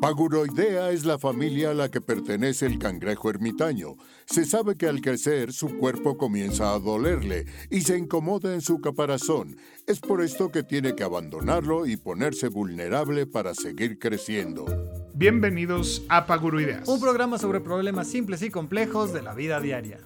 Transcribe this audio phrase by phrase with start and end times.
[0.00, 3.96] Paguroidea es la familia a la que pertenece el cangrejo ermitaño.
[4.26, 8.80] Se sabe que al crecer su cuerpo comienza a dolerle y se incomoda en su
[8.80, 9.56] caparazón.
[9.86, 14.66] Es por esto que tiene que abandonarlo y ponerse vulnerable para seguir creciendo.
[15.14, 16.86] Bienvenidos a Paguroideas.
[16.88, 19.98] Un programa sobre problemas simples y complejos de la vida diaria.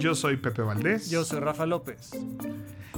[0.00, 1.10] Yo soy Pepe Valdés.
[1.10, 2.10] Yo soy Rafa López.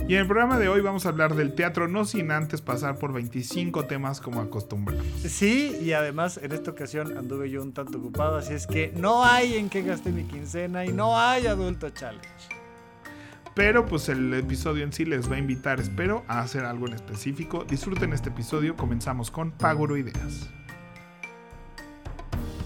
[0.07, 2.99] Y en el programa de hoy vamos a hablar del teatro, no sin antes pasar
[2.99, 5.05] por 25 temas como acostumbramos.
[5.27, 9.25] Sí, y además en esta ocasión anduve yo un tanto ocupado, así es que no
[9.25, 12.29] hay en qué gasté mi quincena y no hay adulto challenge.
[13.55, 16.95] Pero pues el episodio en sí les va a invitar, espero, a hacer algo en
[16.95, 17.65] específico.
[17.65, 20.49] Disfruten este episodio, comenzamos con Paguro Ideas.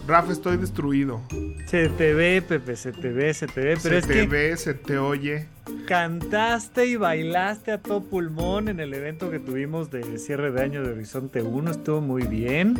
[0.06, 1.20] Rafa, estoy destruido.
[1.66, 4.26] Se te ve, Pepe, se te ve, se te ve, pero se es te que
[4.26, 5.46] ve, se te oye.
[5.86, 10.82] cantaste y bailaste a todo pulmón en el evento que tuvimos de cierre de año
[10.82, 12.76] de Horizonte 1, estuvo muy bien.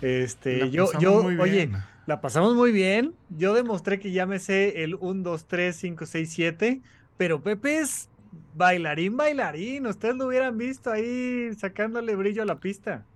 [0.00, 1.76] Este, La yo, yo, muy oye, bien.
[2.06, 3.14] la pasamos muy bien.
[3.30, 6.82] Yo demostré que ya me sé el 1, 2, 3, 5, 6, 7,
[7.16, 8.10] pero Pepe es
[8.54, 9.86] bailarín, bailarín.
[9.86, 13.06] Ustedes lo hubieran visto ahí sacándole brillo a la pista.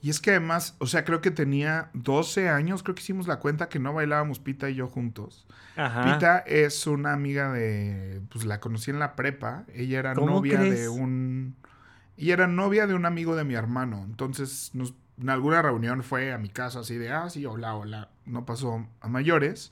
[0.00, 3.40] Y es que además, o sea, creo que tenía 12 años, creo que hicimos la
[3.40, 5.46] cuenta que no bailábamos Pita y yo juntos.
[5.76, 6.04] Ajá.
[6.04, 10.58] Pita es una amiga de, pues la conocí en la prepa, ella era ¿Cómo novia
[10.58, 10.80] crees?
[10.80, 11.56] de un,
[12.16, 16.32] ella era novia de un amigo de mi hermano, entonces nos, en alguna reunión fue
[16.32, 19.70] a mi casa así de, ah, sí, hola, hola, no pasó a mayores.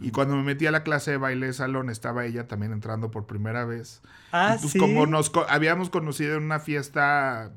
[0.00, 3.12] Y cuando me metí a la clase de baile de salón, estaba ella también entrando
[3.12, 4.02] por primera vez.
[4.32, 4.80] Ah, y pues sí.
[4.80, 7.52] como nos habíamos conocido en una fiesta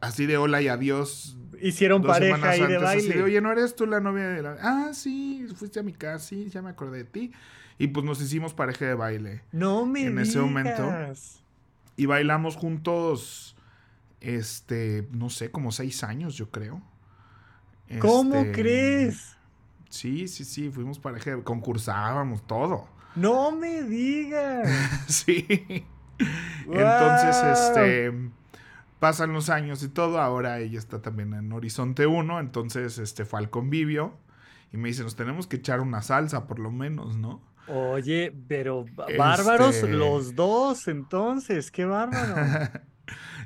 [0.00, 3.22] así de hola y adiós Hicieron dos pareja ahí de así baile.
[3.22, 4.56] Oye, ¿no eres tú la novia de la...?
[4.60, 7.32] Ah, sí, fuiste a mi casa, sí, ya me acordé de ti.
[7.78, 9.42] Y pues nos hicimos pareja de baile.
[9.52, 10.82] No me en ese momento.
[10.82, 11.42] digas.
[11.96, 13.56] Y bailamos juntos,
[14.20, 16.80] este, no sé, como seis años, yo creo.
[18.00, 19.36] ¿Cómo Este, crees?
[19.88, 22.88] Sí, sí, sí, fuimos pareja, de- concursábamos, todo.
[23.16, 24.68] No me digas.
[25.08, 25.46] sí.
[26.70, 28.12] Entonces, este,
[28.98, 30.20] pasan los años y todo.
[30.20, 32.40] Ahora ella está también en Horizonte 1.
[32.40, 34.14] Entonces, este, fue al convivio.
[34.72, 37.40] Y me dice, nos tenemos que echar una salsa, por lo menos, ¿no?
[37.68, 42.34] Oye, pero b- bárbaros Este- los dos, entonces, qué bárbaro.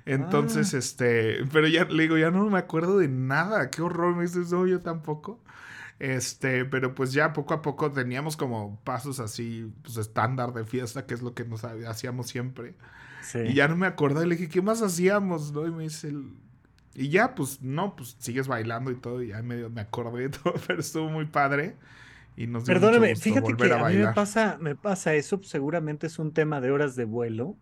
[0.04, 0.78] Entonces, Ah.
[0.78, 3.70] este, pero ya le digo, ya no me acuerdo de nada.
[3.70, 5.40] Qué horror, me dices, no, yo tampoco.
[6.00, 11.06] Este, pero pues ya poco a poco teníamos como pasos así, pues estándar de fiesta,
[11.06, 12.74] que es lo que nos ha- hacíamos siempre.
[13.22, 13.38] Sí.
[13.44, 15.52] Y ya no me acordé, le dije, ¿qué más hacíamos?
[15.52, 15.66] ¿No?
[15.66, 16.32] Y me dice, el-
[16.94, 20.30] y ya, pues, no, pues sigues bailando y todo, y ya medio me acordé de
[20.38, 21.78] todo, pero estuvo muy padre.
[22.36, 25.14] Y nos dio mucho Perdóname, gusto fíjate que a a, mí me pasa, me pasa
[25.14, 27.58] eso, pues, seguramente es un tema de horas de vuelo.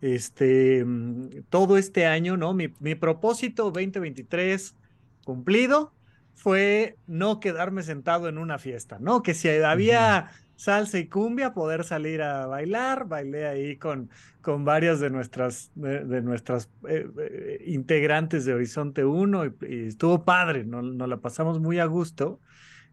[0.00, 2.54] Este, mm, todo este año, ¿no?
[2.54, 4.76] Mi, mi propósito 2023
[5.24, 5.94] cumplido
[6.34, 9.22] fue no quedarme sentado en una fiesta, ¿no?
[9.22, 10.30] Que si había
[10.62, 13.08] salsa y cumbia, poder salir a bailar.
[13.08, 19.46] Bailé ahí con, con varias de nuestras, de, nuestras eh, eh, integrantes de Horizonte 1
[19.46, 19.54] y,
[19.88, 20.80] estuvo padre, ¿no?
[20.80, 22.40] nos la pasamos muy a gusto.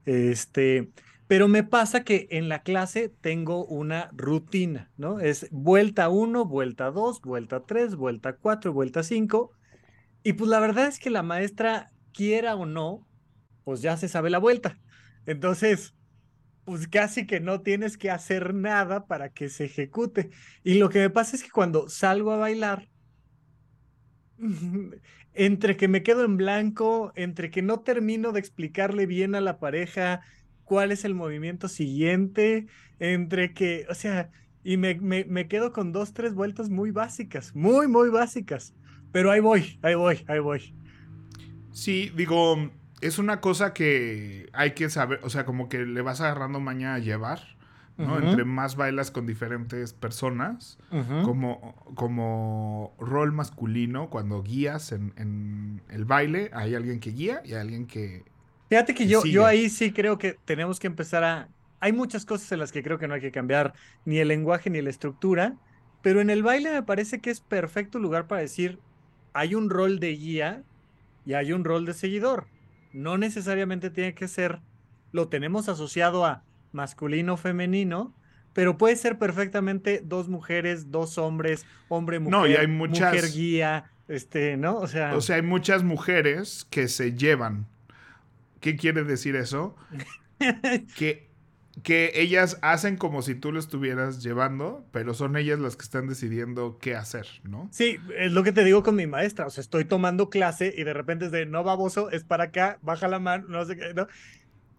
[0.05, 0.91] Este,
[1.27, 5.19] pero me pasa que en la clase tengo una rutina, ¿no?
[5.19, 9.51] Es vuelta 1, vuelta 2, vuelta 3, vuelta 4, vuelta 5.
[10.23, 13.07] Y pues la verdad es que la maestra, quiera o no,
[13.63, 14.79] pues ya se sabe la vuelta.
[15.27, 15.93] Entonces,
[16.69, 20.29] pues casi que no tienes que hacer nada para que se ejecute.
[20.63, 22.87] Y lo que me pasa es que cuando salgo a bailar,
[25.33, 29.57] entre que me quedo en blanco, entre que no termino de explicarle bien a la
[29.57, 30.21] pareja
[30.63, 32.67] cuál es el movimiento siguiente,
[32.99, 34.29] entre que, o sea,
[34.63, 38.75] y me, me, me quedo con dos, tres vueltas muy básicas, muy, muy básicas.
[39.11, 40.75] Pero ahí voy, ahí voy, ahí voy.
[41.71, 42.69] Sí, digo,
[43.01, 46.95] es una cosa que hay que saber, o sea, como que le vas agarrando maña
[46.95, 47.41] a llevar,
[47.97, 48.17] ¿no?
[48.17, 50.77] Entre más bailas con diferentes personas,
[51.25, 57.53] como, como rol masculino, cuando guías en, en el baile, hay alguien que guía y
[57.53, 58.23] hay alguien que...
[58.69, 59.33] Fíjate que que yo, sigue.
[59.33, 61.49] yo ahí sí creo que tenemos que empezar a...
[61.81, 63.73] Hay muchas cosas en las que creo que no hay que cambiar
[64.05, 65.55] ni el lenguaje ni la estructura,
[66.01, 68.79] pero en el baile me parece que es perfecto lugar para decir,
[69.33, 70.63] hay un rol de guía
[71.25, 72.47] y hay un rol de seguidor.
[72.93, 74.59] No necesariamente tiene que ser,
[75.11, 78.15] lo tenemos asociado a masculino, femenino,
[78.53, 83.31] pero puede ser perfectamente dos mujeres, dos hombres, hombre, mujer, No, y hay muchas- mujer
[83.31, 84.77] guía, este, ¿no?
[84.77, 87.67] O sea, O sea, hay muchas mujeres que se llevan.
[88.59, 89.75] ¿Qué quiere decir eso?
[90.97, 91.28] Que,
[91.83, 96.07] que ellas hacen como si tú lo estuvieras llevando, pero son ellas las que están
[96.07, 97.69] decidiendo qué hacer, ¿no?
[97.71, 99.45] Sí, es lo que te digo con mi maestra.
[99.45, 102.79] O sea, estoy tomando clase y de repente es de no baboso, es para acá,
[102.81, 104.07] baja la mano, no sé qué, ¿no?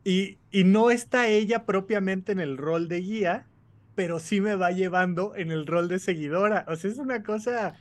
[0.05, 3.47] Y, y no está ella propiamente en el rol de guía,
[3.95, 6.65] pero sí me va llevando en el rol de seguidora.
[6.69, 7.75] O sea, es una cosa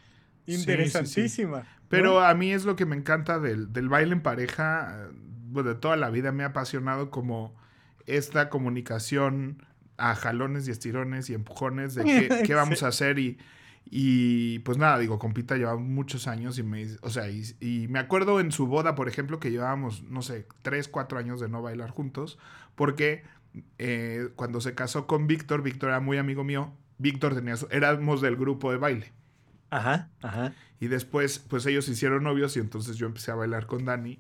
[0.46, 1.66] interesantísima.
[1.88, 5.10] Pero a mí es lo que me encanta del, del baile en pareja,
[5.52, 7.59] de toda la vida me ha apasionado como
[8.18, 9.66] esta comunicación
[9.98, 13.38] a jalones y estirones y empujones de qué, qué vamos a hacer y,
[13.92, 18.00] y pues nada, digo, con Pita llevamos muchos años y me, o sea, y, me
[18.00, 21.62] acuerdo en su boda, por ejemplo, que llevábamos, no sé, tres, cuatro años de no
[21.62, 22.38] bailar juntos,
[22.76, 23.24] porque
[23.80, 28.36] eh, cuando se casó con Víctor, Víctor era muy amigo mío, Víctor tenía, éramos del
[28.36, 29.12] grupo de baile.
[29.72, 30.54] Ajá, ajá.
[30.80, 34.20] Y después, pues ellos hicieron novios y entonces yo empecé a bailar con Dani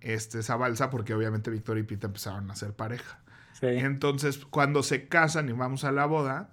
[0.00, 3.20] este, esa balsa porque obviamente Víctor y Pita empezaron a ser pareja.
[3.62, 6.50] Entonces, cuando se casan y vamos a la boda,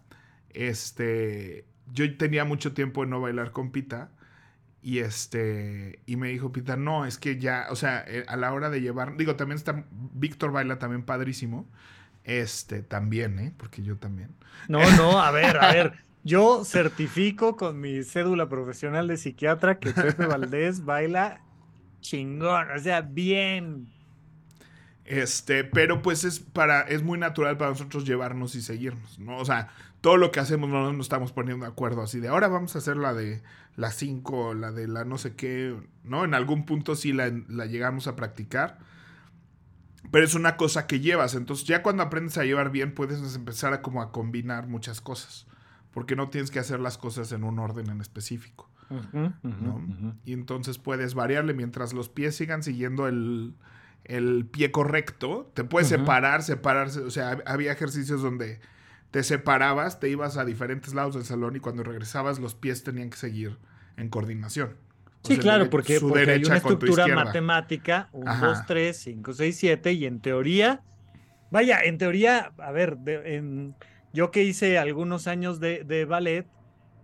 [0.49, 4.11] este, yo tenía mucho tiempo de no bailar con Pita
[4.81, 8.53] y este, y me dijo Pita, no, es que ya, o sea, eh, a la
[8.53, 11.69] hora de llevar, digo, también está, Víctor baila también padrísimo,
[12.23, 13.53] este, también, ¿eh?
[13.57, 14.35] Porque yo también.
[14.67, 15.93] No, no, a ver, a ver.
[16.23, 21.41] Yo certifico con mi cédula profesional de psiquiatra que Pepe Valdés baila
[22.01, 23.87] chingón, o sea, bien.
[25.05, 29.37] Este, pero pues es para, es muy natural para nosotros llevarnos y seguirnos, ¿no?
[29.37, 29.69] O sea,
[30.01, 32.79] todo lo que hacemos no nos estamos poniendo de acuerdo así de ahora vamos a
[32.79, 33.41] hacer la de
[33.77, 36.25] la 5, la de la no sé qué, ¿no?
[36.25, 38.79] En algún punto sí la, la llegamos a practicar.
[40.11, 41.35] Pero es una cosa que llevas.
[41.35, 45.47] Entonces, ya cuando aprendes a llevar bien, puedes empezar a como a combinar muchas cosas.
[45.91, 48.69] Porque no tienes que hacer las cosas en un orden en específico.
[50.25, 53.55] Y entonces puedes variarle mientras los pies sigan siguiendo el,
[54.51, 55.51] pie correcto.
[55.53, 57.01] Te puedes separar, separarse.
[57.01, 58.59] O sea, había ejercicios donde
[59.11, 63.09] te separabas, te ibas a diferentes lados del salón y cuando regresabas los pies tenían
[63.09, 63.57] que seguir
[63.95, 64.75] en coordinación.
[65.23, 70.05] sí, claro, porque, porque hay una estructura matemática, 1, 2, 3, 5, 6, 7 y
[70.05, 70.81] en teoría,
[71.51, 73.75] vaya, en teoría, a ver, en,
[74.13, 76.47] yo que hice algunos años de, de ballet,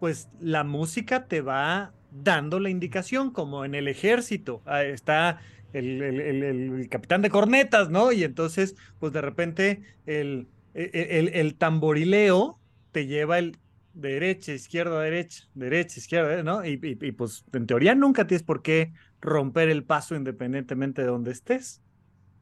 [0.03, 4.61] pues la música te va dando la indicación, como en el ejército.
[4.67, 5.39] Está
[5.71, 8.11] el, capitán de cornetas, ¿no?
[8.11, 12.59] Y entonces, pues de repente el, el, tamborileo
[12.91, 13.55] te lleva el
[13.93, 16.65] derecha, izquierda, derecha, derecha, izquierda, ¿no?
[16.65, 18.91] Y, y, pues en teoría nunca tienes por qué
[19.21, 21.81] romper el paso independientemente de donde estés.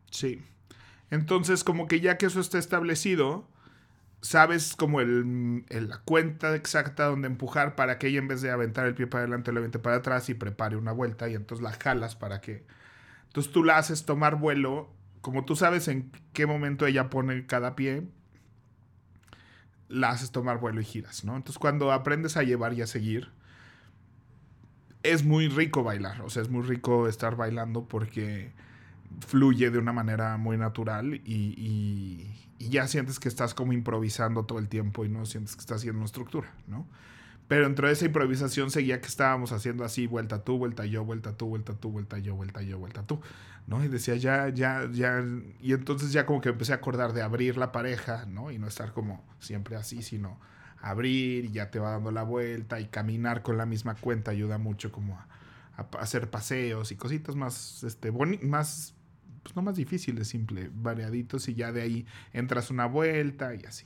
[0.10, 0.42] Sí.
[1.12, 3.51] Entonces, como que ya que eso está establecido,
[4.22, 8.86] sabes como el, la cuenta exacta donde empujar para que ella en vez de aventar
[8.86, 11.72] el pie para adelante, lo aviente para atrás y prepare una vuelta y entonces la
[11.72, 12.66] jalas para que...
[13.28, 17.76] Entonces tú la haces tomar vuelo, como tú sabes en qué momento ella pone cada
[17.76, 18.08] pie,
[19.88, 21.36] la haces tomar vuelo y giras, ¿no?
[21.36, 23.32] Entonces cuando aprendes a llevar y a seguir,
[25.04, 28.54] es muy rico bailar, o sea, es muy rico estar bailando porque
[29.20, 32.28] fluye de una manera muy natural y,
[32.60, 35.98] ya sientes que estás como improvisando todo el tiempo y no sientes que estás haciendo
[35.98, 36.88] una estructura, ¿no?
[37.48, 41.36] Pero dentro de esa improvisación seguía que estábamos haciendo así, vuelta tú, vuelta yo, vuelta
[41.36, 43.20] tú, vuelta tú, vuelta yo, vuelta yo, vuelta tú,
[43.68, 43.84] ¿no?
[43.84, 45.22] Y decía, ya, ya, ya,
[45.60, 48.52] y entonces ya como que empecé a acordar de abrir la pareja, ¿no?
[48.52, 50.40] Y no estar como siempre así, sino
[50.82, 54.58] abrir y ya te va dando la vuelta y caminar con la misma cuenta ayuda
[54.58, 55.28] mucho como a,
[56.00, 58.94] hacer paseos y cositas más, este, más
[59.44, 63.66] pues no más difícil, es simple, variaditos y ya de ahí entras una vuelta y
[63.66, 63.86] así.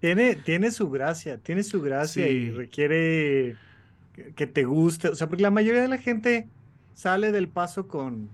[0.00, 3.56] Tiene, tiene su gracia, tiene su gracia y requiere
[4.34, 6.48] que, te guste, o sea, porque la mayoría de la gente
[6.94, 8.28] sale del paso con,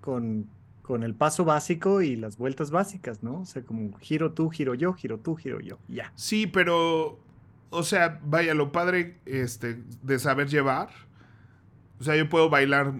[0.00, 0.46] con,
[0.82, 3.40] con el paso básico y las vueltas básicas, ¿no?
[3.40, 6.12] O sea, como giro tú, giro yo, giro tú, giro yo, ya.
[6.14, 7.18] Sí, pero,
[7.70, 10.90] o sea, vaya, lo padre este, de saber llevar,
[11.98, 12.92] o sea, yo puedo bailar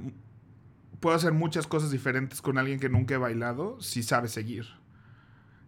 [1.05, 4.65] puedo hacer muchas cosas diferentes con alguien que nunca he bailado si sabe seguir.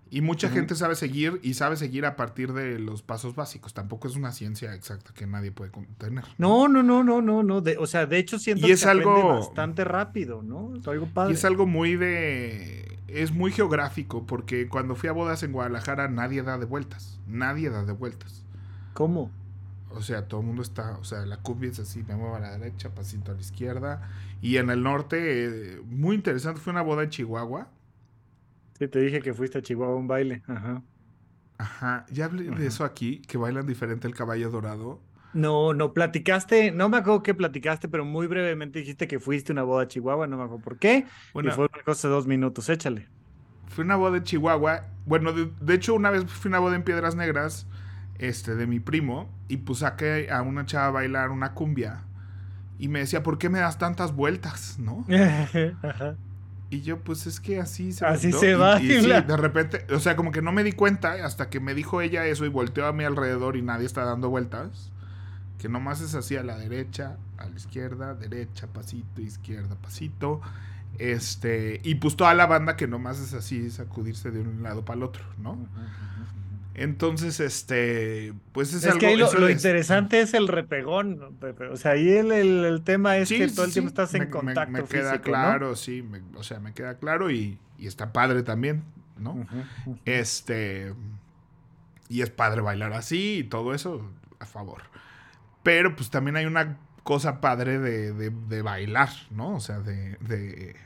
[0.09, 3.75] Y mucha gente sabe seguir y sabe seguir a partir de los pasos básicos.
[3.75, 6.25] Tampoco es una ciencia exacta que nadie puede tener.
[6.39, 7.63] No, no, no, no, no, no.
[7.79, 10.75] o sea, de hecho siento y es que algo bastante rápido, ¿no?
[10.75, 11.33] Es algo padre.
[11.33, 16.09] Y es algo muy de es muy geográfico porque cuando fui a bodas en Guadalajara
[16.09, 18.43] nadie da de vueltas, nadie da de vueltas.
[18.95, 19.31] ¿Cómo?
[19.91, 22.41] O sea, todo el mundo está, o sea, la cumbia es así, me muevo a
[22.41, 24.09] la derecha, pasito a la izquierda.
[24.41, 27.71] Y en el norte, muy interesante, fue una boda en Chihuahua.
[28.79, 30.43] Sí, te dije que fuiste a Chihuahua a un baile.
[30.47, 30.83] Ajá.
[31.59, 32.07] Ajá.
[32.11, 35.03] Ya hablé de eso aquí, que bailan diferente el caballo dorado.
[35.33, 39.55] No, no, platicaste, no me acuerdo qué platicaste, pero muy brevemente dijiste que fuiste a
[39.55, 41.07] una boda a Chihuahua, no me acuerdo por qué.
[41.35, 43.11] Bueno, y fue una cosa de dos minutos, échale.
[43.67, 44.95] fui a una boda en Chihuahua.
[45.05, 47.69] Bueno, de, de hecho, una vez fui a una boda en Piedras Negras,
[48.19, 52.09] este, de mi primo, y pues saqué a una chava a bailar una cumbia.
[52.79, 54.79] Y me decía, ¿por qué me das tantas vueltas?
[54.79, 55.05] ¿No?
[55.83, 56.17] Ajá.
[56.69, 58.53] Y yo, pues es que así se Así se
[58.83, 61.61] Y- y sí, de repente, o sea, como que no me di cuenta hasta que
[61.61, 64.91] me dijo ella eso y volteó a mi alrededor y nadie está dando vueltas.
[65.59, 70.41] Que nomás es así a la derecha, a la izquierda, derecha, pasito, izquierda, pasito.
[70.99, 74.99] Este, y pues toda la banda que nomás es así, sacudirse de un lado para
[74.99, 75.59] el otro, ¿no?
[76.79, 78.99] Entonces, este, pues es, Es, algo.
[78.99, 81.69] que ahí lo, eso lo es- interesante es el repegón, ¿no, Pepe?
[81.69, 83.93] O sea, ahí el, el- el tema es Sí, que sí, todo el tiempo sí,
[83.93, 86.99] estás en me- me- contacto Me, queda físico, claro, sí, me- o sea, me queda
[86.99, 88.83] claro y, y está padre también,
[89.19, 89.47] ¿no?
[90.05, 90.93] Este.
[92.11, 94.83] Y es padre bailar así y todo eso, a favor.
[95.63, 99.55] Pero pues también hay una cosa padre de, de- de bailar, ¿no?
[99.57, 100.77] O sea, de, de-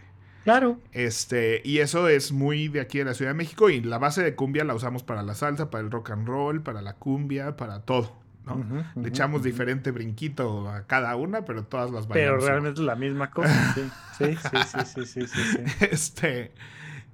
[0.45, 0.79] Claro.
[0.93, 1.61] Este.
[1.65, 3.71] Y eso es muy de aquí de la Ciudad de México.
[3.71, 6.63] Y la base de cumbia la usamos para la salsa, para el rock and roll,
[6.63, 8.17] para la cumbia, para todo,
[8.47, 8.65] ¿no?
[8.97, 13.31] Le echamos diferente brinquito a cada una, pero todas las Pero realmente es la misma
[13.31, 13.83] cosa, sí.
[14.19, 15.59] Sí, sí, sí, sí, sí, sí, sí.
[15.91, 16.53] Este.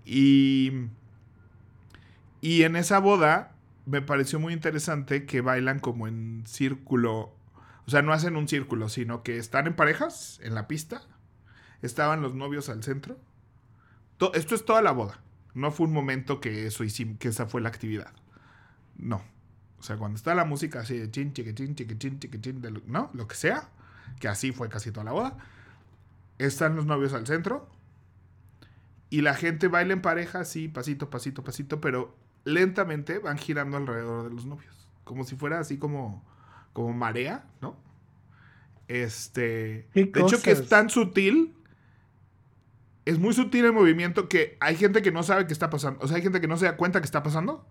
[0.04, 0.73] Y.
[2.40, 3.56] Y en esa boda
[3.87, 7.35] me pareció muy interesante que bailan como en círculo.
[7.87, 11.02] O sea, no hacen un círculo, sino que están en parejas en la pista.
[11.87, 13.16] Estaban los novios al centro.
[14.19, 15.21] To- esto es toda la boda.
[15.55, 18.12] No fue un momento que eso hicim- que esa fue la actividad.
[18.99, 19.23] No.
[19.78, 23.11] O sea, cuando está la música así de chin, chiquitín, chiquitín, chiquitín, de lo- ¿no?
[23.14, 23.69] Lo que sea.
[24.21, 25.37] Que así fue casi toda la boda.
[26.38, 27.69] Están los novios al centro.
[29.09, 32.14] Y la gente baila en pareja, así, pasito, pasito, pasito, pero
[32.45, 34.75] lentamente van girando alrededor de los novios.
[35.05, 36.25] Como si fuera así como,
[36.73, 37.76] como marea, ¿no?
[38.88, 39.87] Este.
[39.93, 41.55] ¿Qué de hecho, que es tan sutil.
[43.06, 46.00] Es muy sutil el movimiento que hay gente que no sabe qué está pasando.
[46.02, 47.64] O sea, hay gente que no se da cuenta que está pasando.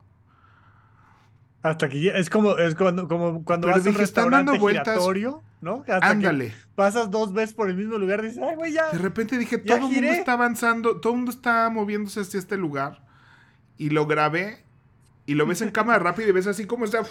[1.62, 4.54] Hasta que ya- es como, es cuando, como cuando Pero vas a un están dando
[4.54, 5.44] restaurante vueltas.
[5.62, 5.80] ¿no?
[5.82, 6.54] Hasta que Ándale.
[6.76, 8.92] pasas dos veces por el mismo lugar y dices, ay, güey, ya.
[8.92, 12.56] De repente dije, todo el mundo está avanzando, todo el mundo está moviéndose hacia este
[12.58, 13.04] lugar.
[13.78, 14.64] Y lo grabé.
[15.26, 17.02] Y lo ves en cámara rápida y ves así como está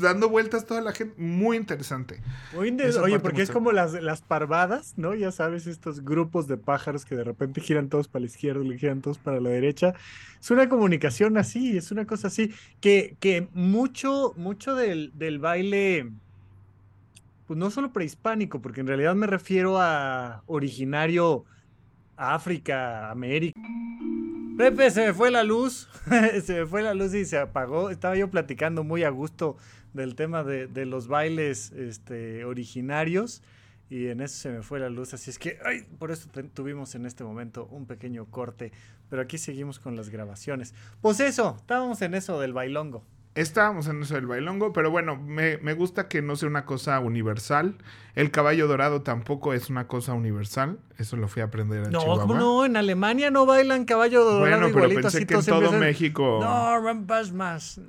[0.00, 1.14] dando vueltas toda la gente.
[1.20, 2.20] Muy interesante.
[2.54, 5.14] Muy inte- Esa Oye, porque es como las, las parvadas, ¿no?
[5.14, 8.78] Ya sabes, estos grupos de pájaros que de repente giran todos para la izquierda y
[8.78, 9.94] giran todos para la derecha.
[10.40, 16.10] Es una comunicación así, es una cosa así, que, que mucho, mucho del, del baile,
[17.46, 21.44] pues no solo prehispánico, porque en realidad me refiero a originario
[22.16, 23.60] África, América.
[24.56, 25.88] Pepe, se me fue la luz,
[26.44, 27.90] se me fue la luz y se apagó.
[27.90, 29.56] Estaba yo platicando muy a gusto
[29.92, 33.42] del tema de, de los bailes este, originarios
[33.92, 35.12] y en eso se me fue la luz.
[35.12, 38.72] Así es que, ay, por eso tuvimos en este momento un pequeño corte,
[39.10, 40.74] pero aquí seguimos con las grabaciones.
[41.02, 43.04] Pues eso, estábamos en eso del bailongo.
[43.34, 47.00] Estábamos en eso del bailongo, pero bueno, me, me gusta que no sea una cosa
[47.00, 47.76] universal.
[48.14, 50.78] El caballo dorado tampoco es una cosa universal.
[50.98, 52.22] Eso lo fui a aprender en No, Chihuahua.
[52.24, 52.66] ¿cómo no?
[52.66, 55.80] En Alemania no bailan caballo dorado Bueno, pero igualito, pensé así que en todo empiezan,
[55.80, 56.40] México.
[56.42, 57.80] No, rompas más.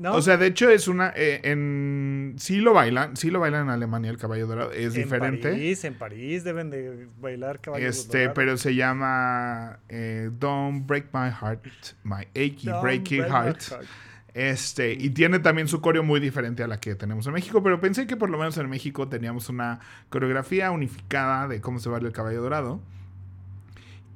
[0.00, 0.14] ¿no?
[0.16, 1.12] O sea, de hecho es una...
[1.14, 4.72] eh, en, sí lo bailan, sí lo bailan en Alemania el caballo dorado.
[4.72, 5.50] Es en diferente.
[5.52, 8.34] París, en París deben de bailar caballo Este, dorado.
[8.34, 11.66] pero se llama eh, Don't Break My Heart,
[12.02, 13.62] My Achy Don't Breaky break my Heart.
[14.34, 17.80] Este, y tiene también su coreo muy diferente a la que tenemos en México, pero
[17.80, 22.08] pensé que por lo menos en México teníamos una coreografía unificada de cómo se baila
[22.08, 22.80] el caballo dorado.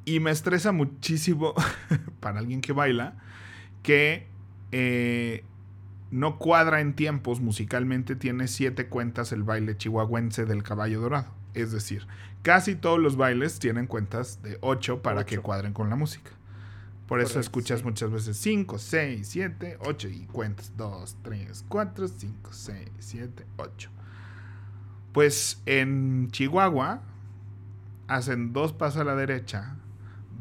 [0.07, 1.55] Y me estresa muchísimo
[2.21, 3.17] para alguien que baila
[3.83, 4.27] que
[4.73, 5.45] eh,
[6.11, 11.33] no cuadra en tiempos musicalmente, tiene siete cuentas el baile chihuahuense del caballo dorado.
[11.55, 12.07] Es decir,
[12.43, 16.31] casi todos los bailes tienen cuentas de ocho para que cuadren con la música.
[17.07, 17.85] Por eso Correcto, escuchas sí.
[17.85, 23.91] muchas veces 5, 6, 7, 8 y cuentas 2, 3, 4, 5, 6, 7, 8.
[25.13, 27.03] Pues en Chihuahua
[28.09, 29.77] hacen dos pasos a la derecha,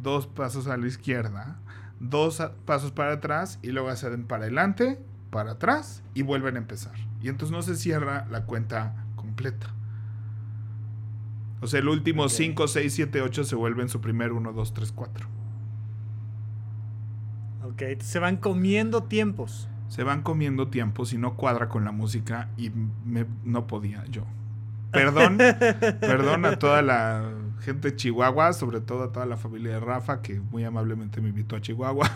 [0.02, 1.60] dos pasos a la izquierda,
[2.00, 6.96] dos pasos para atrás y luego hacen para adelante, para atrás y vuelven a empezar.
[7.22, 9.74] Y entonces no se cierra la cuenta completa.
[11.62, 12.30] O sea, el último Ok.
[12.30, 15.28] 5, 6, 7, 8 se vuelven su primer 1, 2, 3, 4.
[17.76, 19.68] Ok, se van comiendo tiempos.
[19.90, 22.72] Se van comiendo tiempos y no cuadra con la música y
[23.06, 24.24] me- no podía yo.
[24.92, 25.38] Perdón,
[26.00, 27.30] perdón a toda la
[27.62, 31.30] gente de Chihuahua, sobre todo a toda la familia de Rafa, que muy amablemente me
[31.30, 32.10] invitó a Chihuahua.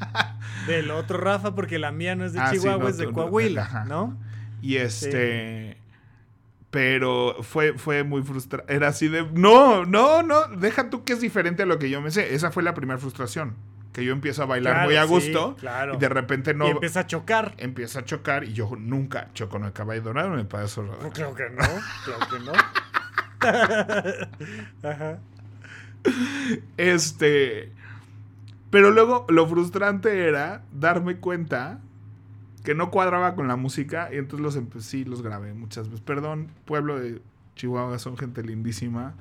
[0.66, 3.10] Del otro Rafa, porque la mía no es de Ah, sí, Chihuahua, no, es de
[3.12, 3.84] Coahuila.
[3.88, 4.16] ¿no?
[4.62, 5.78] Y este.
[6.70, 8.72] Pero fue, fue muy frustrante.
[8.74, 9.26] Era así de.
[9.32, 10.46] No, no, no.
[10.48, 12.34] Deja tú que es diferente a lo que yo me sé.
[12.34, 13.54] Esa fue la primera frustración.
[13.96, 15.56] Que yo empiezo a bailar muy a gusto.
[15.94, 16.66] Y de repente no.
[16.66, 17.54] Y empieza a chocar.
[17.56, 21.02] Empieza a chocar y yo nunca choco en el caballo dorado en el payaso rodado.
[21.04, 21.64] No, creo que no.
[22.04, 22.52] Creo que no.
[24.90, 25.18] Ajá.
[26.76, 27.72] Este.
[28.68, 31.80] Pero luego lo frustrante era darme cuenta
[32.64, 36.02] que no cuadraba con la música y entonces los sí los grabé muchas veces.
[36.02, 37.22] Perdón, pueblo de
[37.54, 39.14] Chihuahua, son gente lindísima.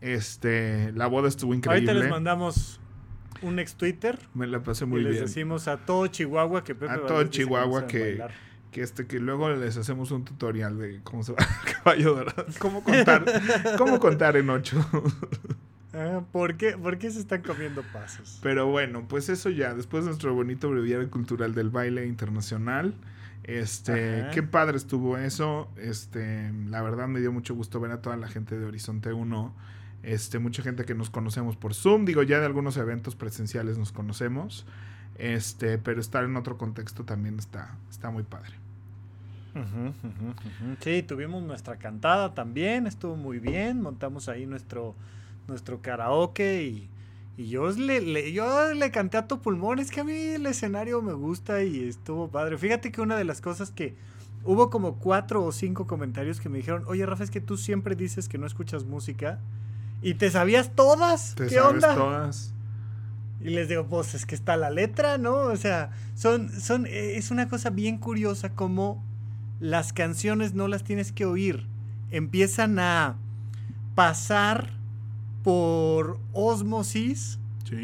[0.00, 1.90] Este, la boda estuvo increíble.
[1.90, 2.78] Ahorita les mandamos
[3.42, 4.18] un ex Twitter.
[4.34, 7.24] Me la pasé muy y les les decimos a todo Chihuahua que Pepe A todo
[7.24, 8.22] Chihuahua que,
[8.70, 12.46] que este que luego les hacemos un tutorial de cómo se va a caballo dorado,
[12.58, 13.24] cómo contar,
[13.78, 14.84] cómo contar en ocho.
[15.94, 18.38] Ah, ¿por, qué, ¿Por qué se están comiendo pasos?
[18.42, 22.94] Pero bueno, pues eso ya, después de nuestro bonito breviario cultural del baile internacional.
[23.44, 25.70] Este, qué padre estuvo eso.
[25.76, 29.54] Este, la verdad me dio mucho gusto ver a toda la gente de Horizonte 1.
[30.06, 33.90] Este, mucha gente que nos conocemos por Zoom, digo, ya de algunos eventos presenciales nos
[33.90, 34.64] conocemos.
[35.18, 38.52] Este, pero estar en otro contexto también está, está muy padre.
[40.80, 44.94] Sí, tuvimos nuestra cantada también, estuvo muy bien, montamos ahí nuestro
[45.48, 46.88] nuestro karaoke y,
[47.36, 49.80] y yo, le, yo le canté a tu pulmón.
[49.80, 52.58] Es que a mí el escenario me gusta y estuvo padre.
[52.58, 53.94] Fíjate que una de las cosas que
[54.44, 57.96] hubo como cuatro o cinco comentarios que me dijeron, oye Rafa, es que tú siempre
[57.96, 59.40] dices que no escuchas música
[60.02, 61.34] y te sabías todas.
[61.34, 61.94] ¿Te ¿Qué sabes onda?
[61.94, 62.52] todas.
[63.40, 65.34] Y les digo, pues es que está la letra, ¿no?
[65.36, 69.04] O sea, son, son, eh, es una cosa bien curiosa como
[69.60, 71.66] las canciones no las tienes que oír.
[72.10, 73.16] Empiezan a
[73.94, 74.70] pasar
[75.42, 77.38] por osmosis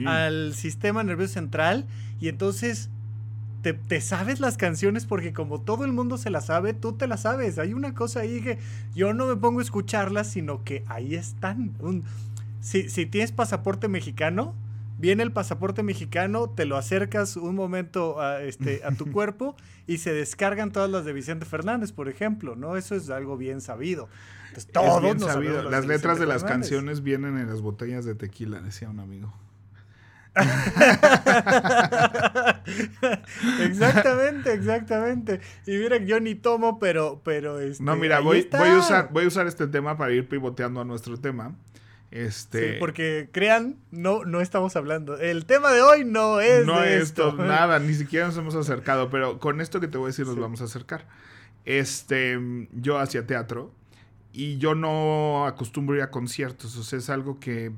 [0.07, 1.87] al sistema nervioso central
[2.21, 2.89] y entonces
[3.63, 7.23] te, sabes las canciones porque como todo el mundo se las sabe, tú te las
[7.23, 7.59] sabes.
[7.59, 8.59] Hay una cosa ahí que
[8.95, 11.73] yo no me pongo a escucharlas, sino que ahí están.
[12.61, 14.55] si, si tienes pasaporte mexicano,
[14.99, 19.99] viene el pasaporte mexicano, te lo acercas un momento a, este, a tu cuerpo y
[19.99, 22.77] se descargan todas las de Vicente Fernández, por ejemplo, ¿no?
[22.77, 24.09] Eso es algo bien sabido.
[24.53, 25.69] Pues todos sabido.
[25.71, 29.33] Las letras de las canciones vienen en las botellas de tequila, decía un amigo.
[33.61, 35.41] exactamente, exactamente.
[35.67, 39.25] Y mira, yo ni tomo, pero, pero este, No, mira, voy, voy, a usar, voy
[39.25, 41.55] a usar este tema para ir pivoteando a nuestro tema.
[42.11, 42.75] Este...
[42.75, 45.19] Sí, porque crean, no, no estamos hablando.
[45.19, 47.33] El tema de hoy no es no de esto.
[47.33, 50.39] nada, ni siquiera nos hemos acercado, pero con esto que te voy a decir nos
[50.39, 51.07] vamos a acercar.
[51.65, 52.39] Este,
[52.73, 53.73] yo hacía teatro
[54.33, 57.73] y yo no acostumbro ir a conciertos, o sea, es algo que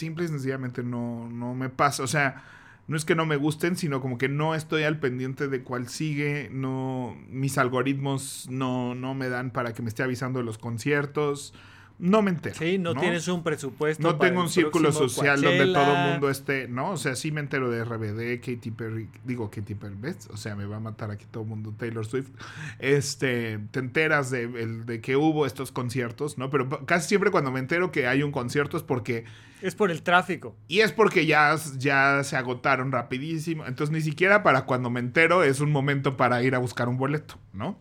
[0.00, 2.42] simple y sencillamente no, no me pasa, o sea,
[2.88, 5.88] no es que no me gusten, sino como que no estoy al pendiente de cuál
[5.88, 10.58] sigue, no, mis algoritmos no, no me dan para que me esté avisando de los
[10.58, 11.54] conciertos,
[12.00, 12.56] no me entero.
[12.58, 14.02] Sí, no, tienes un presupuesto.
[14.02, 16.92] No tengo un círculo social donde todo el mundo esté, ¿no?
[16.92, 20.28] O sea, sí me entero de RBD, Katy Perry, digo Katy Perry, ¿ves?
[20.32, 22.30] O sea, me va a matar aquí todo el mundo, Taylor Swift.
[22.78, 26.48] Este, te enteras de, de que hubo estos conciertos, ¿no?
[26.48, 29.24] Pero casi siempre cuando me entero que hay un concierto es porque...
[29.60, 30.56] Es por el tráfico.
[30.68, 33.66] Y es porque ya, ya se agotaron rapidísimo.
[33.66, 36.96] Entonces ni siquiera para cuando me entero es un momento para ir a buscar un
[36.96, 37.78] boleto, ¿no?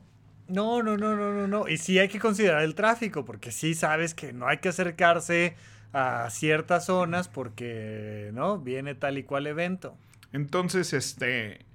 [0.50, 1.68] No, no, no, no, no, no.
[1.68, 5.56] Y sí hay que considerar el tráfico, porque sí sabes que no hay que acercarse
[5.94, 8.60] a ciertas zonas porque, ¿no?
[8.60, 9.96] Viene tal y cual evento.
[10.34, 11.66] Entonces, este,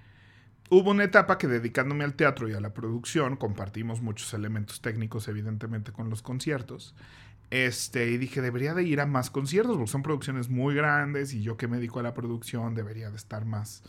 [0.70, 5.28] hubo una etapa que dedicándome al teatro y a la producción, compartimos muchos elementos técnicos,
[5.28, 6.94] evidentemente, con los conciertos.
[7.50, 11.42] Este, y dije, debería de ir a más conciertos, porque son producciones muy grandes y
[11.42, 13.84] yo que me dedico a la producción debería de estar más,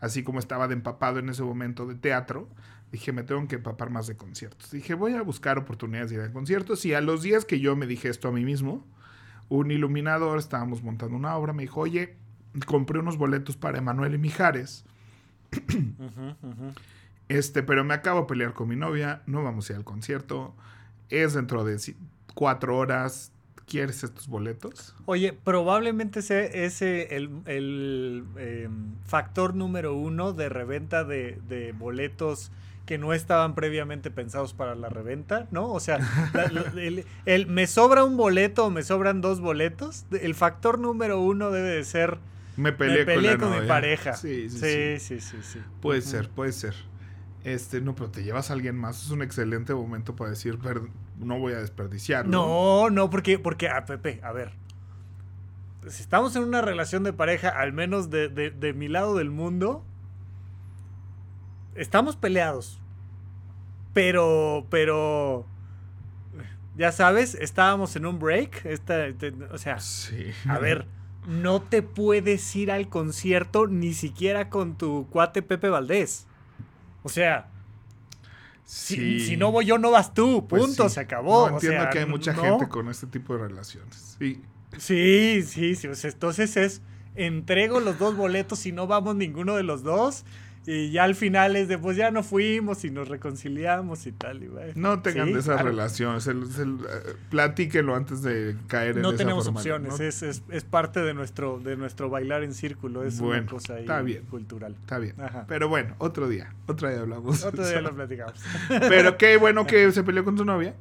[0.00, 2.48] así como estaba de empapado en ese momento de teatro,
[2.94, 4.70] dije, me tengo que empapar más de conciertos.
[4.70, 6.84] Dije, voy a buscar oportunidades de ir a conciertos.
[6.84, 8.86] Y a los días que yo me dije esto a mí mismo,
[9.48, 12.14] un iluminador, estábamos montando una obra, me dijo, oye,
[12.66, 14.84] compré unos boletos para Emanuel y Mijares.
[17.28, 20.54] Este, pero me acabo de pelear con mi novia, no vamos a ir al concierto.
[21.08, 21.80] Es dentro de
[22.34, 23.32] cuatro horas.
[23.66, 24.94] ¿Quieres estos boletos?
[25.06, 32.52] Oye, probablemente sea ese el, el em, factor número uno de reventa de, de boletos
[32.86, 35.72] que no estaban previamente pensados para la reventa, ¿no?
[35.72, 35.98] O sea,
[37.24, 41.70] el, me sobra un boleto o me sobran dos boletos, el factor número uno debe
[41.70, 42.18] de ser...
[42.56, 44.12] Me peleé, con, mi pareja.
[44.12, 46.74] Sí sí sí, sí, sí, Puede ser, puede ser.
[47.42, 49.02] Este, no, pero te llevas a alguien más.
[49.02, 50.58] Es un excelente momento para decir,
[51.18, 52.30] no voy a desperdiciarlo.
[52.30, 54.52] No, no, porque, porque, a ah, Pepe, a ver.
[55.88, 59.84] Si estamos en una relación de pareja, al menos de, de mi lado del mundo,
[61.74, 62.80] estamos peleados.
[63.92, 65.46] Pero, pero,
[66.76, 68.64] ya sabes, estábamos en un break.
[68.66, 69.06] Esta,
[69.52, 69.78] o sea,
[70.48, 70.86] a ver,
[71.26, 76.26] no te puedes ir al concierto ni siquiera con tu cuate Pepe Valdés.
[77.02, 77.48] O sea,
[78.64, 80.46] si, si no voy yo, no vas tú.
[80.48, 80.96] Pues Punto, sí.
[80.96, 81.48] se acabó.
[81.48, 82.42] No, O entiendo sea, que hay mucha no.
[82.42, 84.16] gente con este tipo de relaciones.
[84.18, 84.42] Sí.
[84.78, 85.86] Sí, sí, sí.
[85.86, 86.82] o sea, entonces es,
[87.14, 90.24] entrego los dos boletos y no vamos ninguno de los dos.
[90.66, 94.42] Y ya al final es de, pues ya no fuimos y nos reconciliamos y tal.
[94.42, 94.72] Y bueno.
[94.76, 95.68] No tengan Sí, de esas claro.
[95.68, 96.26] relaciones.
[96.26, 100.04] el- el- eh, platíquenlo antes de caer en No esa tenemos forma, opciones, ¿no?
[100.04, 103.74] es, es, es parte de nuestro, de nuestro bailar en círculo, es Bueno, una cosa
[103.74, 104.22] ahí está bien.
[104.24, 104.74] cultural.
[104.80, 105.20] Está bien.
[105.20, 105.44] Ajá.
[105.46, 106.54] Pero bueno, otro día.
[106.66, 107.44] Otro día hablamos.
[107.44, 108.40] Otro día lo platicamos.
[108.88, 110.74] Pero qué bueno que se peleó con su novia.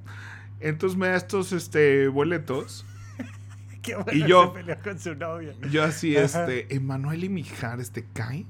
[0.61, 2.85] Entonces me da estos este, boletos.
[3.81, 5.53] Qué bueno Y yo- se peleó con su novia.
[5.69, 6.45] Yo así, Ajá.
[6.45, 8.45] este, Emanuel y Mijares, ¿te cae?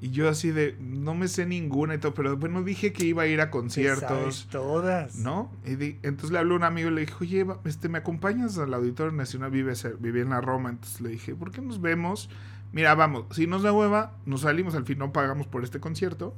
[0.00, 3.22] Y yo así de, no me sé ninguna y todo, pero bueno, dije que iba
[3.22, 5.16] a ir a conciertos, todas.
[5.16, 5.50] ¿no?
[5.64, 8.58] Y di- entonces le habló a un amigo y le dije, oye, este, ¿me acompañas
[8.58, 9.50] al Auditorio Nacional?
[9.50, 10.68] Vive, vive en la Roma.
[10.70, 12.28] Entonces le dije, ¿por qué nos vemos?
[12.72, 16.34] Mira, vamos, si nos da hueva, nos salimos, al fin no pagamos por este concierto.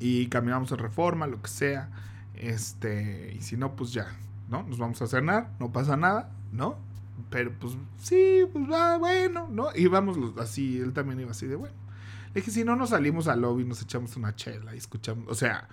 [0.00, 1.90] Y caminamos en reforma, lo que sea.
[2.34, 4.08] Este, y si no, pues ya,
[4.48, 4.64] ¿no?
[4.64, 6.76] Nos vamos a cenar, no pasa nada, ¿no?
[7.30, 9.68] Pero pues sí, pues va, bueno, ¿no?
[9.74, 11.74] Y vamos los- así, él también iba así de bueno.
[12.34, 15.34] Le dije, si no nos salimos al lobby, nos echamos una chela y escuchamos, o
[15.34, 15.68] sea,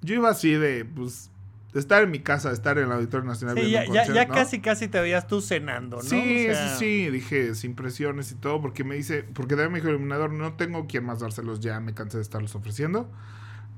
[0.00, 1.30] yo iba así de, pues,
[1.72, 3.56] de estar en mi casa, de estar en el Auditorio Nacional.
[3.56, 4.34] Sí, ya, ya, ya ¿no?
[4.34, 6.02] casi casi te veías tú cenando, ¿no?
[6.02, 9.72] Sí, O sea, sí, sí, dije, sin presiones y todo, porque me dice, porque también
[9.72, 13.10] me dijo el iluminador, no tengo quien más dárselos ya, me cansé de estarlos ofreciendo,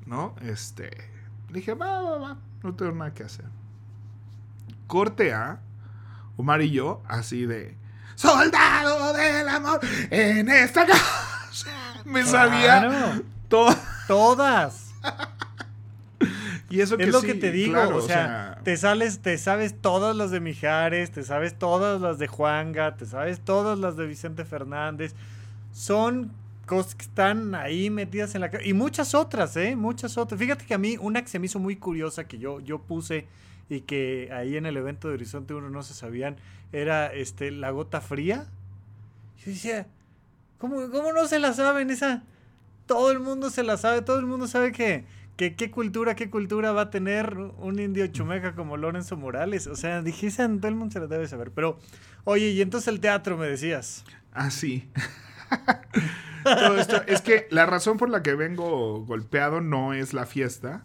[0.06, 0.34] ¿no?
[0.42, 0.90] Este,
[1.52, 3.46] dije, va, va, va, no tengo nada que hacer.
[4.86, 5.60] Corte A,
[6.36, 7.76] Omar y yo, así de,
[8.14, 9.80] soldado del amor,
[10.10, 11.21] en esta casa,
[12.04, 13.22] me sabía Claro,
[14.06, 14.92] todas.
[16.70, 19.36] y eso que Es lo sí, que te digo, claro, o sea, te sales, te
[19.38, 23.96] sabes todas las de Mijares, te sabes todas las de Juanga, te sabes todas las
[23.96, 25.14] de Vicente Fernández.
[25.72, 26.32] Son
[26.66, 30.38] cosas que están ahí metidas en la y muchas otras, eh, muchas otras.
[30.38, 33.26] Fíjate que a mí una que se me hizo muy curiosa que yo yo puse
[33.68, 36.36] y que ahí en el evento de Horizonte 1 no se sabían
[36.72, 38.46] era este la gota fría.
[39.44, 39.86] Yo decía,
[40.62, 42.22] ¿cómo, cómo no se la saben esa?
[42.86, 45.04] Todo el mundo se la sabe, todo el mundo sabe que,
[45.36, 49.66] que qué cultura, qué cultura va a tener un indio chumeca como Lorenzo Morales.
[49.66, 51.50] O sea, esa todo el mundo se la debe saber.
[51.50, 51.80] Pero,
[52.22, 54.04] oye, y entonces el teatro me decías.
[54.32, 54.88] Así.
[56.44, 60.84] Todo esto, es que la razón por la que vengo golpeado no es la fiesta.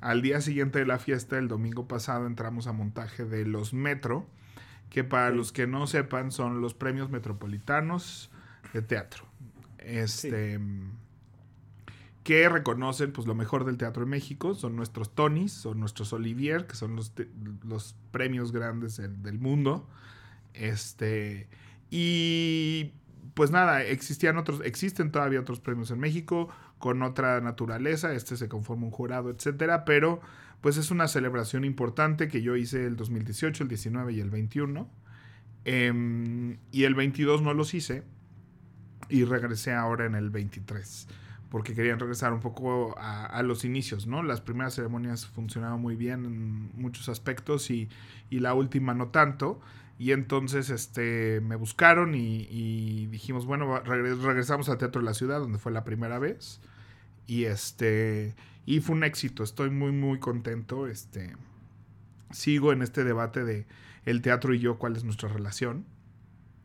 [0.00, 4.26] Al día siguiente de la fiesta, el domingo pasado, entramos a montaje de los Metro,
[4.90, 5.36] que para Sí.
[5.36, 8.30] los que no sepan son los premios metropolitanos
[8.72, 9.24] de teatro.
[9.78, 10.60] Este.
[12.24, 14.54] Que reconocen pues lo mejor del teatro en México.
[14.54, 17.12] Son nuestros Tonys, son nuestros Olivier, que son los,
[17.64, 19.88] los premios grandes del, del mundo.
[20.52, 21.48] Este.
[21.90, 22.92] Y
[23.34, 28.48] pues nada, existían otros, existen todavía otros premios en México con otra naturaleza, este se
[28.48, 30.20] conforma un jurado, etcétera, pero
[30.60, 34.88] pues es una celebración importante que yo hice el 2018, el 19 y el 21.
[35.64, 38.02] Em, y el 22 no los hice
[39.08, 41.08] y regresé ahora en el 23
[41.50, 44.22] porque querían regresar un poco a, a los inicios, ¿no?
[44.22, 47.88] Las primeras ceremonias funcionaban muy bien en muchos aspectos y,
[48.28, 49.58] y la última no tanto.
[49.98, 55.06] Y entonces este, me buscaron y, y dijimos, bueno, va- regre- regresamos al Teatro de
[55.06, 56.60] la Ciudad, donde fue la primera vez.
[57.26, 58.34] Y este
[58.66, 60.86] y fue un éxito, estoy muy, muy contento.
[60.86, 61.34] Este,
[62.30, 63.66] sigo en este debate de
[64.04, 65.84] el teatro y yo, cuál es nuestra relación.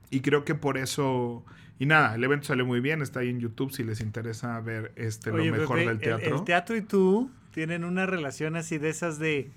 [0.09, 1.45] Y creo que por eso...
[1.79, 4.91] Y nada, el evento salió muy bien, está ahí en YouTube si les interesa ver
[4.95, 6.35] este, Oye, lo mejor Pepe, del el- teatro.
[6.37, 9.51] El, teatro y tú tienen una relación así de esas de,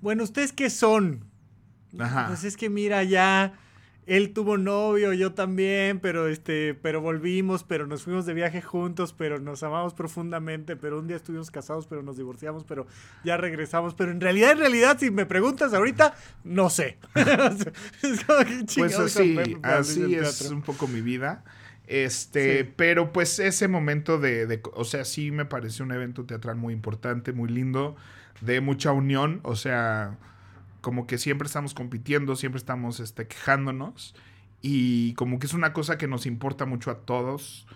[0.00, 1.24] bueno, ¿ustedes qué son?
[1.98, 2.26] Ajá.
[2.28, 3.54] Pues es que mira, ya
[4.06, 9.12] él tuvo novio, yo también, pero este, pero volvimos, pero nos fuimos de viaje juntos,
[9.12, 12.86] pero nos amamos profundamente, pero un día estuvimos casados, pero nos divorciamos, pero
[13.24, 16.14] ya regresamos, pero en realidad, en realidad, si me preguntas ahorita,
[16.44, 16.98] no sé.
[17.16, 21.44] es como que Pues así, así es un poco mi vida.
[21.88, 22.72] Este, Sí.
[22.76, 26.74] pero pues ese momento de, de- o sea, sí me pareció un evento teatral muy
[26.74, 27.94] importante, muy lindo,
[28.40, 30.18] de mucha unión, o sea,
[30.80, 34.14] como que siempre estamos compitiendo, siempre estamos este, quejándonos
[34.62, 37.66] y como que es una cosa que nos importa mucho a todos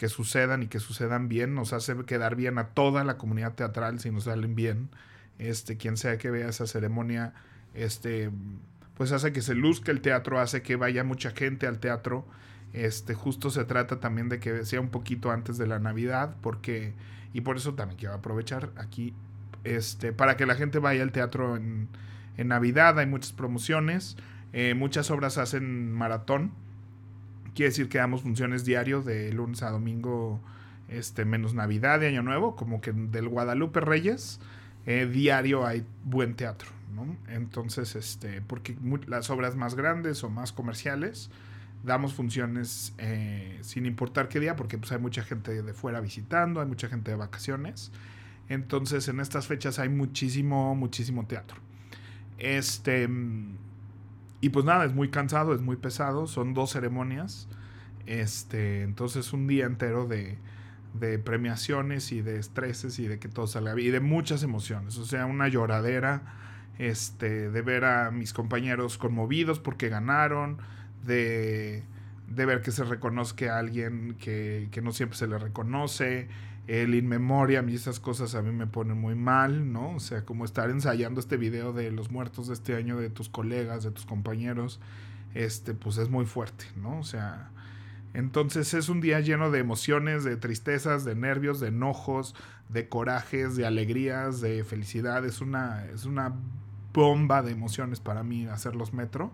[0.00, 4.00] que sucedan y que sucedan bien, nos hace quedar bien a toda la comunidad teatral
[4.00, 4.88] si nos salen bien.
[5.38, 7.34] Este, quien sea que vea esa ceremonia,
[7.74, 8.30] este,
[8.94, 12.24] pues hace que se luzca el teatro, hace que vaya mucha gente al teatro.
[12.72, 16.94] Este, justo se trata también de que sea un poquito antes de la Navidad, porque,
[17.34, 19.12] y por eso también quiero aprovechar aquí,
[19.64, 21.88] este, para que la gente vaya al teatro en,
[22.36, 24.16] en Navidad, hay muchas promociones,
[24.52, 26.52] eh, muchas obras hacen maratón,
[27.54, 30.40] quiere decir que damos funciones diario de lunes a domingo,
[30.88, 34.40] este, menos Navidad y Año Nuevo, como que del Guadalupe Reyes,
[34.86, 37.16] eh, diario hay buen teatro, ¿no?
[37.28, 41.30] Entonces, este, porque las obras más grandes o más comerciales,
[41.84, 46.60] damos funciones eh, sin importar qué día, porque pues hay mucha gente de fuera visitando,
[46.60, 47.92] hay mucha gente de vacaciones.
[48.48, 51.56] Entonces, en estas fechas hay muchísimo, muchísimo teatro.
[52.40, 53.08] Este.
[54.40, 56.26] Y pues nada, es muy cansado, es muy pesado.
[56.26, 57.48] Son dos ceremonias.
[58.06, 58.82] Este.
[58.82, 60.38] Entonces, un día entero de,
[60.94, 63.88] de premiaciones y de estreses y de que todo salga bien.
[63.88, 64.96] Y de muchas emociones.
[64.98, 66.22] O sea, una lloradera.
[66.78, 67.50] Este.
[67.50, 70.58] De ver a mis compañeros conmovidos porque ganaron.
[71.04, 71.84] De.
[72.26, 76.28] De ver que se reconozca a alguien que, que no siempre se le reconoce
[76.66, 79.94] el in memoriam y esas cosas a mí me ponen muy mal, ¿no?
[79.96, 83.28] O sea, como estar ensayando este video de los muertos de este año de tus
[83.28, 84.80] colegas, de tus compañeros,
[85.34, 86.98] este, pues es muy fuerte, ¿no?
[86.98, 87.50] O sea,
[88.14, 92.34] entonces es un día lleno de emociones, de tristezas, de nervios, de enojos,
[92.68, 95.24] de corajes, de alegrías, de felicidad.
[95.24, 96.34] Es una, es una
[96.92, 99.32] bomba de emociones para mí hacerlos metro.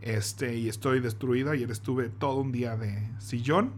[0.00, 1.50] Este, y estoy destruido.
[1.50, 3.72] Ayer estuve todo un día de sillón.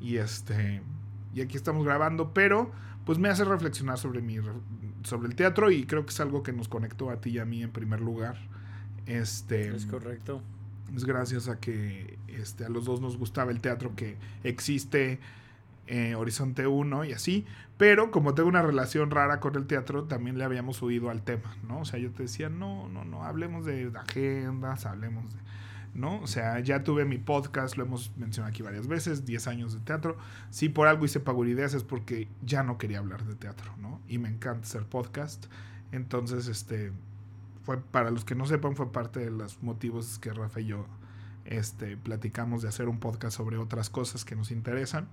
[0.00, 0.82] Y este,
[1.34, 2.70] y aquí estamos grabando, pero
[3.04, 4.38] pues me hace reflexionar sobre, mi,
[5.02, 7.44] sobre el teatro y creo que es algo que nos conectó a ti y a
[7.44, 8.36] mí en primer lugar.
[9.06, 10.40] Este, es correcto.
[10.94, 15.18] Es gracias a que este, a los dos nos gustaba el teatro que existe
[15.86, 17.44] eh, Horizonte 1 y así,
[17.76, 21.56] pero como tengo una relación rara con el teatro, también le habíamos huido al tema,
[21.68, 21.80] ¿no?
[21.80, 25.40] O sea, yo te decía, no, no, no, hablemos de agendas, hablemos de
[25.94, 26.20] ¿no?
[26.20, 29.80] O sea, ya tuve mi podcast, lo hemos mencionado aquí varias veces, 10 años de
[29.80, 30.16] teatro.
[30.50, 34.00] Si por algo hice Pagurideas es porque ya no quería hablar de teatro, ¿no?
[34.08, 35.46] Y me encanta hacer podcast.
[35.92, 36.92] Entonces, este,
[37.62, 40.86] fue, para los que no sepan, fue parte de los motivos que Rafa y yo
[41.44, 45.08] este, platicamos de hacer un podcast sobre otras cosas que nos interesan.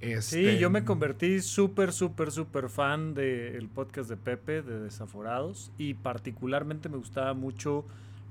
[0.00, 5.70] Este, sí, yo me convertí súper, súper, súper fan del podcast de Pepe, de Desaforados,
[5.78, 7.84] y particularmente me gustaba mucho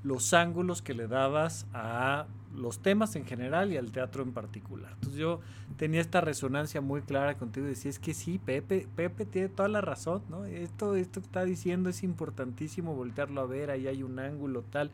[0.03, 4.91] los ángulos que le dabas a los temas en general y al teatro en particular.
[4.93, 5.39] Entonces yo
[5.77, 9.69] tenía esta resonancia muy clara contigo y decía, es que sí, Pepe, Pepe tiene toda
[9.69, 10.45] la razón, ¿no?
[10.45, 14.91] Esto, esto que está diciendo es importantísimo voltearlo a ver, ahí hay un ángulo tal.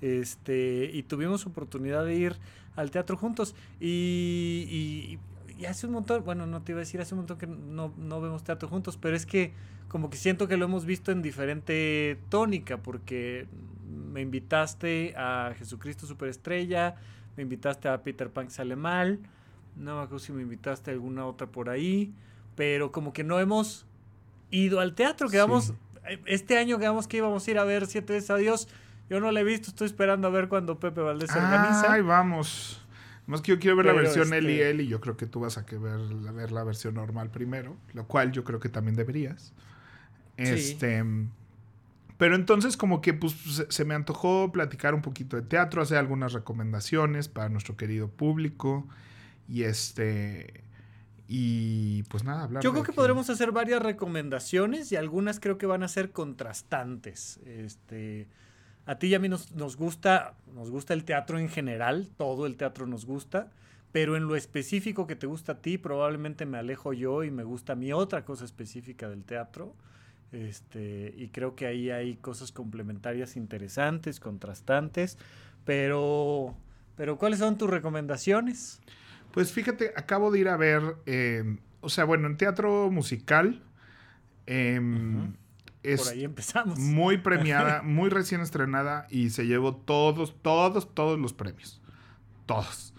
[0.00, 2.36] Este, y tuvimos oportunidad de ir
[2.74, 5.18] al teatro juntos y,
[5.58, 7.94] y, hace un montón, bueno, no te iba a decir hace un montón que no,
[7.96, 9.54] no vemos teatro juntos, pero es que
[9.88, 13.46] como que siento que lo hemos visto en diferente tónica, porque
[13.88, 16.96] me invitaste a Jesucristo Superestrella,
[17.36, 19.20] me invitaste a Peter Pan Sale Mal,
[19.76, 22.12] no me acuerdo si me invitaste a alguna otra por ahí,
[22.54, 23.86] pero como que no hemos
[24.50, 25.74] ido al teatro, quedamos,
[26.24, 28.68] este año quedamos que íbamos a ir a ver Siete veces a Dios,
[29.10, 31.92] yo no la he visto, estoy esperando a ver cuando Pepe Valdés se organiza.
[31.92, 32.82] Ay, vamos.
[33.26, 35.58] Más que yo quiero ver la versión este él, y yo creo que tú vas
[35.58, 35.98] a que ver,
[36.32, 39.52] ver la versión normal primero, lo cual yo creo que también deberías.
[40.36, 41.04] Este.
[42.18, 46.32] Pero entonces como que pues, se me antojó platicar un poquito de teatro, hacer algunas
[46.32, 48.86] recomendaciones para nuestro querido público
[49.48, 50.64] y este
[51.28, 52.62] y pues nada, hablar.
[52.62, 57.38] Yo creo que podremos hacer varias recomendaciones y algunas creo que van a ser contrastantes.
[57.44, 58.28] Este,
[58.86, 62.46] a ti y a mí nos, nos gusta nos gusta el teatro en general, todo
[62.46, 63.50] el teatro nos gusta,
[63.92, 67.42] pero en lo específico que te gusta a ti probablemente me alejo yo y me
[67.42, 69.74] gusta a mí otra cosa específica del teatro.
[70.32, 75.18] Este, y creo que ahí hay cosas complementarias interesantes, contrastantes,
[75.64, 76.56] pero,
[76.96, 78.80] pero ¿cuáles son tus recomendaciones?
[79.32, 83.62] Pues fíjate, acabo de ir a ver, em, o sea, bueno, en teatro musical.
[84.46, 85.34] Em,
[85.82, 86.78] es Por ahí empezamos.
[86.78, 91.80] Muy premiada, muy recién estrenada y se llevó todos, todos, todos los premios.
[92.46, 92.94] Todos.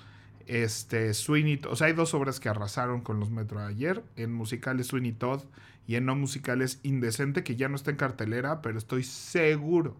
[0.47, 4.03] Este, Sweeney, o sea, hay dos obras que arrasaron con los Metro ayer.
[4.15, 5.43] En musicales Sweeney Todd
[5.85, 9.97] y en no musicales Indecente, que ya no está en cartelera, pero estoy seguro,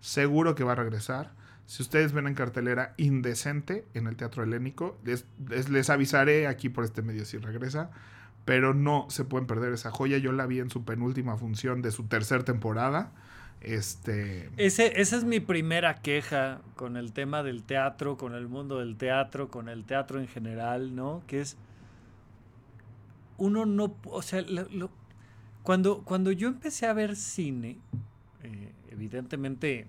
[0.00, 1.32] seguro que va a regresar.
[1.66, 5.26] Si ustedes ven en cartelera Indecente en el Teatro Helénico, les,
[5.68, 7.90] les, avisaré aquí por este medio si regresa.
[8.44, 10.16] Pero no se pueden perder esa joya.
[10.16, 13.12] Yo la vi en su penúltima función de su tercera temporada.
[13.60, 14.50] Este.
[14.56, 18.96] Ese, esa es mi primera queja con el tema del teatro, con el mundo del
[18.96, 21.22] teatro, con el teatro en general, ¿no?
[21.26, 21.56] Que es.
[23.36, 23.96] Uno no.
[24.04, 24.44] O sea,
[25.62, 27.78] cuando, cuando yo empecé a ver cine,
[28.42, 29.86] eh, evidentemente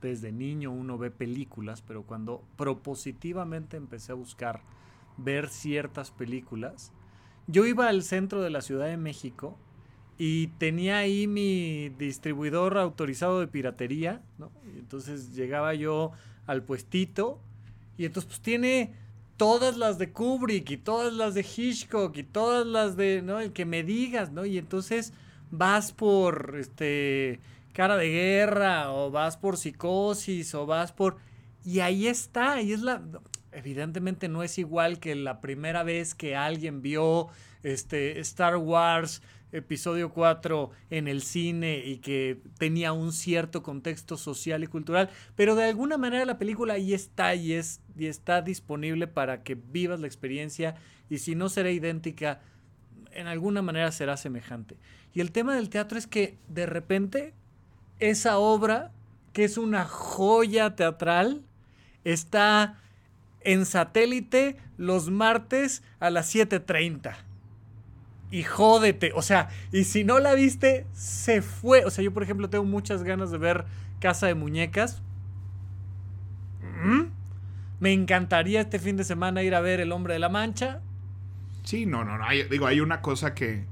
[0.00, 4.60] desde niño uno ve películas, pero cuando propositivamente empecé a buscar
[5.16, 6.92] ver ciertas películas,
[7.46, 9.58] yo iba al centro de la Ciudad de México
[10.18, 14.50] y tenía ahí mi distribuidor autorizado de piratería, ¿no?
[14.74, 16.12] Y entonces llegaba yo
[16.46, 17.40] al puestito
[17.98, 18.94] y entonces pues tiene
[19.36, 23.40] todas las de Kubrick y todas las de Hitchcock y todas las de, ¿no?
[23.40, 24.46] El que me digas, ¿no?
[24.46, 25.12] Y entonces
[25.50, 27.40] vas por, este,
[27.76, 31.18] cara de guerra o vas por psicosis o vas por...
[31.64, 33.02] Y ahí está, y es la...
[33.52, 37.28] Evidentemente no es igual que la primera vez que alguien vio
[37.62, 39.22] este, Star Wars
[39.56, 45.54] episodio 4 en el cine y que tenía un cierto contexto social y cultural, pero
[45.54, 50.00] de alguna manera la película ahí está y, es, y está disponible para que vivas
[50.00, 50.76] la experiencia
[51.08, 52.40] y si no será idéntica,
[53.12, 54.76] en alguna manera será semejante.
[55.14, 57.32] Y el tema del teatro es que de repente
[57.98, 58.92] esa obra,
[59.32, 61.42] que es una joya teatral,
[62.04, 62.78] está
[63.40, 67.25] en satélite los martes a las 7.30
[68.30, 69.12] y jódete.
[69.14, 71.84] O sea, y si no la viste, se fue.
[71.84, 73.64] O sea, yo por ejemplo tengo muchas ganas de ver
[74.00, 75.02] Casa de Muñecas.
[76.82, 77.04] ¿Mm?
[77.80, 80.80] Me encantaría este fin de semana ir a ver El Hombre de la Mancha.
[81.64, 82.24] Sí, no, no, no.
[82.50, 83.64] digo, hay una cosa que,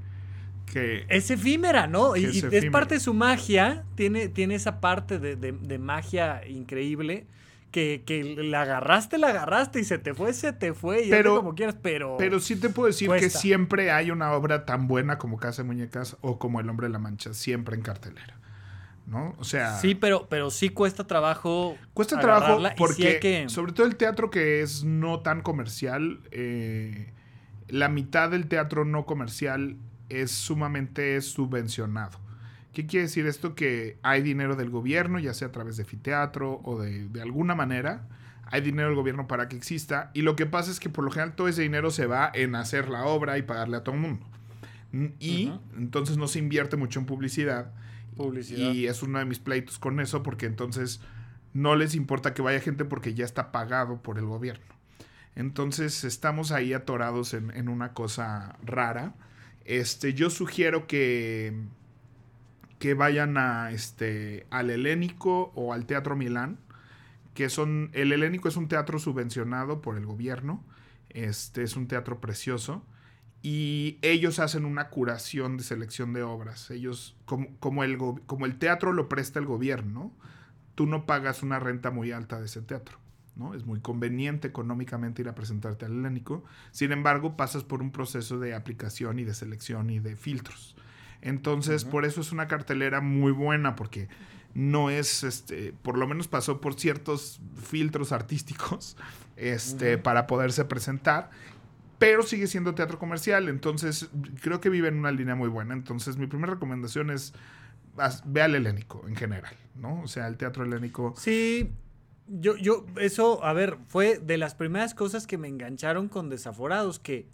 [0.71, 1.05] que...
[1.07, 2.15] Es efímera, ¿no?
[2.15, 3.83] Y, es, parte de su magia.
[3.95, 7.25] Tiene, tiene esa parte de, de magia increíble
[7.75, 11.55] que, la agarraste, la agarraste y se te fue, se te fue, y pero, como
[11.55, 12.15] quieras, pero.
[12.17, 15.67] Pero sí te puedo decir que siempre hay una obra tan buena como Casa de
[15.67, 18.39] Muñecas o como El Hombre de la Mancha, siempre en cartelera.
[19.07, 19.35] ¿No?
[19.37, 19.77] O sea.
[19.77, 21.77] Sí, pero, pero sí cuesta trabajo.
[21.93, 27.13] Cuesta trabajo porque, sobre todo el teatro que es no tan comercial, eh,
[27.67, 29.77] la mitad del teatro no comercial
[30.09, 32.19] es sumamente subvencionado.
[32.75, 33.55] ¿Qué quiere decir esto?
[33.55, 38.05] Que hay dinero del gobierno, ya sea a través de fiteatro o de, alguna manera.
[38.47, 40.11] Hay dinero del gobierno para que exista.
[40.13, 42.53] Y lo que pasa es que por lo general todo ese dinero se va en
[42.53, 44.27] hacer la obra y pagarle a todo el mundo.
[45.21, 47.71] Y entonces no se invierte mucho en publicidad.
[48.17, 48.73] Publicidad.
[48.73, 50.99] Y es uno de mis pleitos con eso porque entonces
[51.53, 54.65] no les importa que vaya gente porque ya está pagado por el gobierno.
[55.33, 59.15] Entonces estamos ahí atorados en, en una cosa rara.
[59.63, 61.53] Este, yo sugiero que
[62.79, 66.59] que vayan a este al Helénico o al Teatro Milán,
[67.33, 70.63] que son el Helénico es un teatro subvencionado por el gobierno.
[71.09, 72.85] Este es un teatro precioso
[73.41, 76.71] y ellos hacen una curación de selección de obras.
[76.71, 80.11] Ellos como, como, el, como el teatro lo presta el gobierno,
[80.73, 82.97] tú no pagas una renta muy alta de ese teatro.
[83.35, 83.53] ¿no?
[83.53, 86.43] Es muy conveniente económicamente ir a presentarte al helénico.
[86.71, 90.75] Sin embargo, pasas por un proceso de aplicación y de selección y de filtros.
[91.25, 94.07] Entonces, por eso es una cartelera muy buena, porque
[94.53, 98.95] no es, este, por lo menos pasó por ciertos filtros artísticos,
[99.35, 101.31] este, para poderse presentar,
[101.97, 104.09] pero sigue siendo teatro comercial, entonces
[104.41, 105.73] creo que vive en una línea muy buena.
[105.73, 107.33] Entonces, mi primera recomendación es
[108.25, 110.01] ve al helénico en general, ¿no?
[110.03, 111.15] O sea, el teatro helénico.
[111.17, 111.71] Sí,
[112.27, 116.99] yo, yo, eso, a ver, fue de las primeras cosas que me engancharon con Desaforados,
[116.99, 117.29] que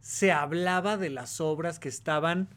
[0.00, 2.48] se hablaba de las obras que estaban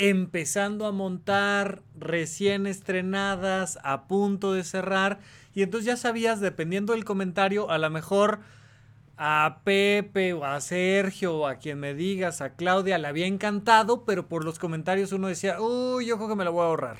[0.00, 5.20] empezando a montar, recién estrenadas, a punto de cerrar.
[5.54, 8.40] Y entonces ya sabías, dependiendo del comentario, a lo mejor
[9.18, 14.06] a Pepe o a Sergio o a quien me digas, a Claudia, le había encantado,
[14.06, 16.96] pero por los comentarios uno decía, uy, yo creo que me la voy a ahorrar.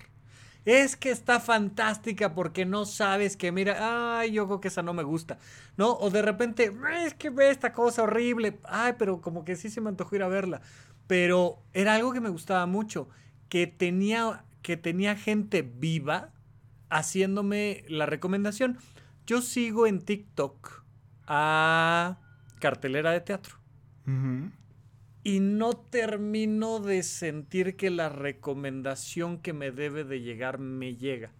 [0.66, 4.92] Es que está fantástica porque no sabes que, mira, ay, yo creo que esa no
[4.92, 5.38] me gusta,
[5.78, 5.92] ¿no?
[5.94, 6.70] O de repente,
[7.06, 10.22] es que ve esta cosa horrible, ay, pero como que sí se me antojó ir
[10.22, 10.60] a verla
[11.10, 13.08] pero era algo que me gustaba mucho,
[13.48, 16.30] que tenía, que tenía gente viva
[16.88, 18.78] haciéndome la recomendación.
[19.26, 20.84] Yo sigo en TikTok
[21.26, 22.20] a
[22.60, 23.56] cartelera de teatro.
[25.24, 31.32] Y no termino de sentir que la recomendación que me debe de llegar me llega.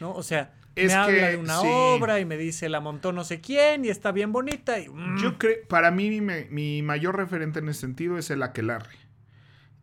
[0.00, 0.12] ¿No?
[0.12, 3.84] O sea, me habla de una obra y me dice la montó no sé quién
[3.84, 4.80] y está bien bonita.
[4.80, 5.18] Y, mm.
[5.18, 9.07] Yo creo, para mí, mi, mi, mayor referente en ese sentido es el aquelarre.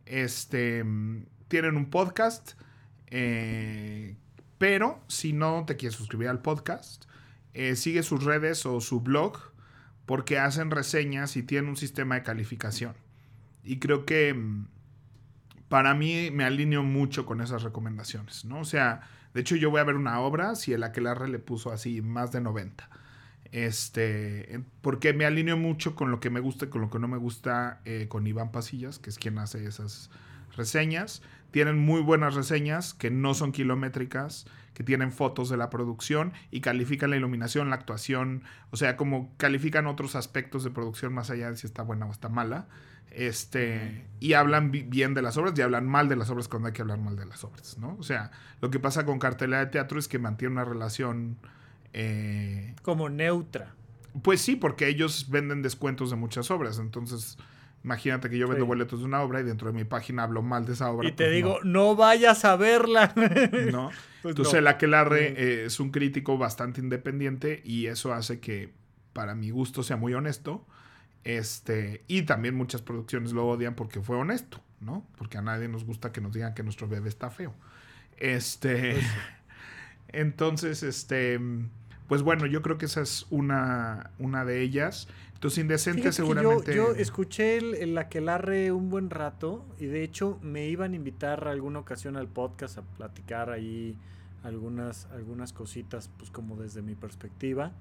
[0.06, 0.84] Este,
[1.48, 2.52] tienen un podcast,
[3.08, 4.16] eh,
[4.58, 7.04] pero si no te quieres suscribir al podcast,
[7.54, 9.38] eh, sigue sus redes o su blog
[10.06, 12.94] porque hacen reseñas y tienen un sistema de calificación.
[13.64, 14.68] Y creo que mm,
[15.68, 18.60] para mí me alineo mucho con esas recomendaciones, ¿no?
[18.60, 19.00] O sea,
[19.34, 22.30] de hecho yo voy a ver una obra si el Aquelarre le puso así más
[22.30, 22.88] de 90.
[23.52, 27.08] Este, porque me alineo mucho con lo que me gusta y con lo que no
[27.08, 30.10] me gusta eh, con Iván Pasillas, que es quien hace esas
[30.56, 31.22] reseñas.
[31.50, 36.60] Tienen muy buenas reseñas que no son kilométricas, que tienen fotos de la producción y
[36.60, 41.50] califican la iluminación, la actuación, o sea, como califican otros aspectos de producción más allá
[41.50, 42.66] de si está buena o está mala.
[43.10, 46.74] Este, y hablan bien de las obras y hablan mal de las obras cuando hay
[46.74, 47.96] que hablar mal de las obras, ¿no?
[47.98, 48.30] O sea,
[48.60, 51.38] lo que pasa con cartelera de teatro es que mantiene una relación
[51.98, 53.74] eh, como neutra.
[54.22, 56.78] Pues sí, porque ellos venden descuentos de muchas obras.
[56.78, 57.38] Entonces,
[57.84, 58.68] imagínate que yo vendo Sí.
[58.68, 61.08] boletos de una obra y dentro de mi página hablo mal de esa obra.
[61.08, 61.96] Y te pues digo, no.
[61.96, 63.12] vayas a verla.
[63.72, 63.90] No.
[64.22, 64.58] Pues Entonces, no.
[64.58, 68.72] el Aquelarre eh, es un crítico bastante independiente y eso hace que,
[69.12, 70.66] para mi gusto, sea muy honesto.
[71.22, 75.06] Este, y también muchas producciones lo odian porque fue honesto, ¿no?
[75.16, 77.54] Porque a nadie nos gusta que nos digan que nuestro bebé está feo.
[78.16, 78.94] Este.
[78.94, 79.06] Pues
[80.08, 81.38] Entonces, este.
[82.08, 85.08] Pues bueno, yo creo que esa es una, una de ellas.
[85.34, 86.74] Entonces, Indecente seguramente.
[86.74, 90.96] Yo, yo escuché el, el Aquelarre un buen rato y de hecho me iban a
[90.96, 93.98] invitar alguna ocasión al podcast a platicar ahí
[94.46, 97.72] algunas, algunas cositas, pues como desde mi perspectiva.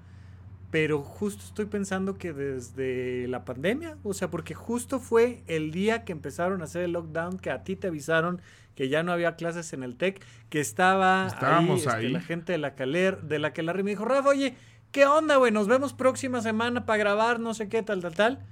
[0.76, 6.04] Pero justo estoy pensando que desde la pandemia, o sea, porque justo fue el día
[6.04, 8.42] que empezaron a hacer el lockdown, que a ti te avisaron
[8.76, 12.10] que ya no había clases en el TEC, que estaba Estábamos ahí, este, ahí.
[12.10, 14.58] la gente de la Caler, de la y me dijo, Rafa, oye,
[14.92, 15.54] ¿qué onda, güey?
[15.54, 18.46] Nos vemos próxima semana para grabar, no sé qué, tal, tal, tal.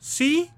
[0.00, 0.50] Sí,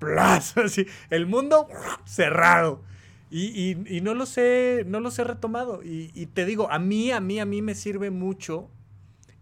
[0.00, 1.68] plas, así, el mundo
[2.06, 2.82] cerrado.
[3.30, 5.82] Y, y- y no los he, no los he retomado.
[5.82, 8.70] Y, y te digo, a mí, a mí, a mí me sirve mucho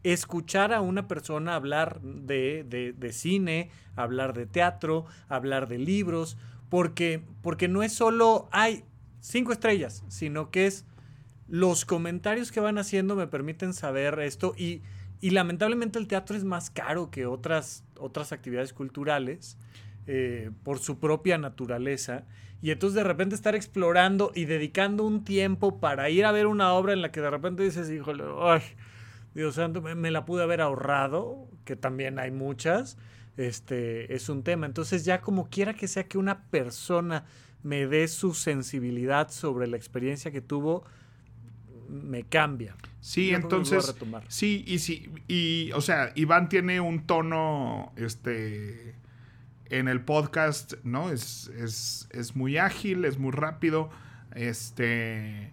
[0.04, 6.36] escuchar a una persona hablar de, de- cine, hablar de teatro, hablar de libros,
[6.68, 8.84] porque, porque no es solo, hay
[9.20, 10.84] cinco estrellas, sino que es
[11.48, 14.82] los comentarios que van haciendo me permiten saber esto y,
[15.20, 19.56] y lamentablemente el teatro es más caro que otras, otras actividades culturales
[20.06, 22.24] eh, por su propia naturaleza.
[22.62, 26.72] Y entonces de repente estar explorando y dedicando un tiempo para ir a ver una
[26.72, 28.62] obra en la que de repente dices, híjole, ay,
[29.34, 32.96] Dios santo, me, me la pude haber ahorrado, que también hay muchas,
[33.36, 34.66] este, es un tema.
[34.66, 37.24] Entonces ya como quiera que sea que una persona
[37.62, 40.84] me dé su sensibilidad sobre la experiencia que tuvo,
[41.88, 42.76] me cambia.
[43.00, 43.94] Sí, Yo entonces.
[44.28, 48.94] Sí, y sí, y, o sea, Iván tiene un tono, este,
[49.66, 51.10] en el podcast, ¿no?
[51.10, 53.90] Es, es, es muy ágil, es muy rápido,
[54.34, 55.52] este,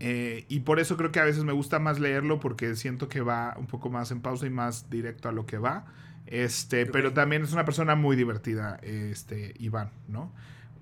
[0.00, 3.20] eh, y por eso creo que a veces me gusta más leerlo porque siento que
[3.22, 5.86] va un poco más en pausa y más directo a lo que va,
[6.26, 10.32] este, pero también es una persona muy divertida, este, Iván, ¿no?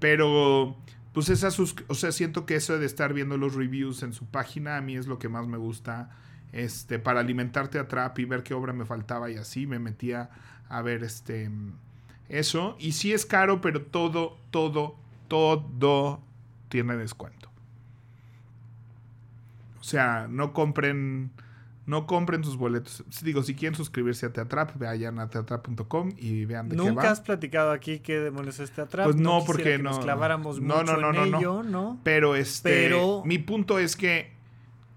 [0.01, 0.77] Pero,
[1.12, 4.27] pues esas, sus- o sea, siento que eso de estar viendo los reviews en su
[4.27, 6.11] página a mí es lo que más me gusta,
[6.53, 10.31] este, para alimentarte a Trap y ver qué obra me faltaba y así me metía
[10.69, 11.51] a ver, este,
[12.29, 12.77] eso.
[12.79, 14.97] Y sí es caro, pero todo, todo,
[15.29, 16.23] todo
[16.69, 17.44] tiene descuento.
[19.85, 21.30] O sea, no compren,
[21.85, 23.05] no compren sus boletos.
[23.22, 27.11] Digo, si quieren suscribirse a Teatrap, vayan a teatrap.com y vean de qué Nunca va.
[27.11, 29.05] has platicado aquí qué demonios es teatral.
[29.05, 31.39] Pues no, quisiera porque que no- nos claváramos no, mucho no, no, en no, no.
[31.39, 32.01] ello, ¿no?
[32.03, 34.32] Pero este, Pero- mi punto es que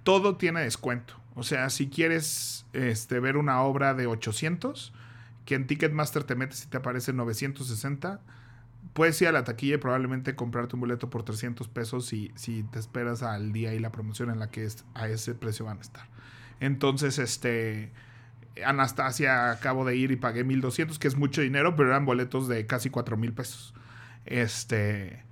[0.04, 1.16] todo tiene descuento.
[1.36, 4.94] O sea, si quieres este, ver una obra de 800,
[5.44, 8.22] que en Ticketmaster te metes y te aparece 960,
[8.94, 12.64] puedes ir a la taquilla y probablemente comprarte un boleto por 300 pesos si, si
[12.64, 15.78] te esperas al día y la promoción en la que es, a ese precio van
[15.80, 16.08] a estar.
[16.60, 17.92] Entonces, este...
[18.66, 22.66] Anastasia acabo de ir y pagué 1200, que es mucho dinero, pero eran boletos de
[22.66, 23.76] casi 4000 pesos.
[24.26, 25.24] Este,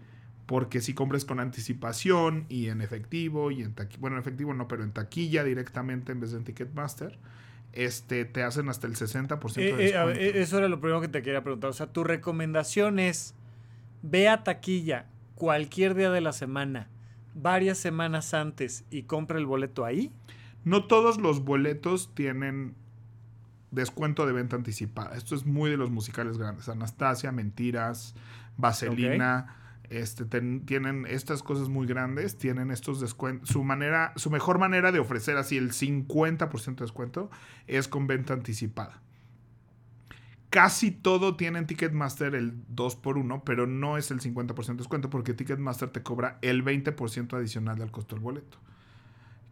[0.45, 4.67] porque si compras con anticipación y en efectivo y en taquilla, bueno, en efectivo no,
[4.67, 7.17] pero en taquilla directamente en vez de en Ticketmaster,
[7.73, 10.19] este, te hacen hasta el 60% de Eh, eh, ver, descuento.
[10.21, 11.71] eh, eso era lo primero que te quería preguntar.
[11.71, 13.33] O sea, tu recomendación es
[14.07, 16.89] ve a taquilla cualquier día de la semana,
[17.33, 20.11] varias semanas antes y compra el boleto ahí.
[20.63, 22.75] No todos los boletos tienen
[23.71, 25.15] descuento de venta anticipada.
[25.15, 26.69] Esto es muy de los musicales grandes.
[26.69, 28.15] Anastasia, Mentiras,
[28.57, 29.57] Vaselina,
[29.89, 33.49] este, ten- tienen estas cosas muy grandes, tienen estos descuentos.
[33.49, 37.29] Su manera, su mejor manera de ofrecer así el 50% de descuento
[37.67, 39.01] es con venta anticipada.
[40.55, 45.33] Casi todo tiene en Ticketmaster el 2x1, pero no es el 50% de descuento porque
[45.33, 48.57] Ticketmaster te cobra el 20% adicional del costo del boleto.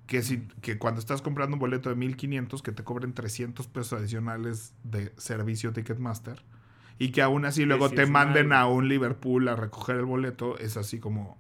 [0.07, 3.99] Que, si, que cuando estás comprando un boleto de 1500, que te cobren 300 pesos
[3.99, 6.41] adicionales de servicio Ticketmaster
[6.99, 8.59] y que aún así luego sí te manden mal.
[8.59, 11.37] a un Liverpool a recoger el boleto, es así como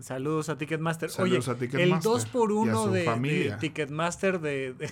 [0.00, 1.08] Saludos a Ticketmaster.
[1.08, 3.56] Saludos Oye, a Ticketmaster el 2x1 y a su de.
[3.60, 4.74] Ticketmaster de...
[4.74, 4.90] de-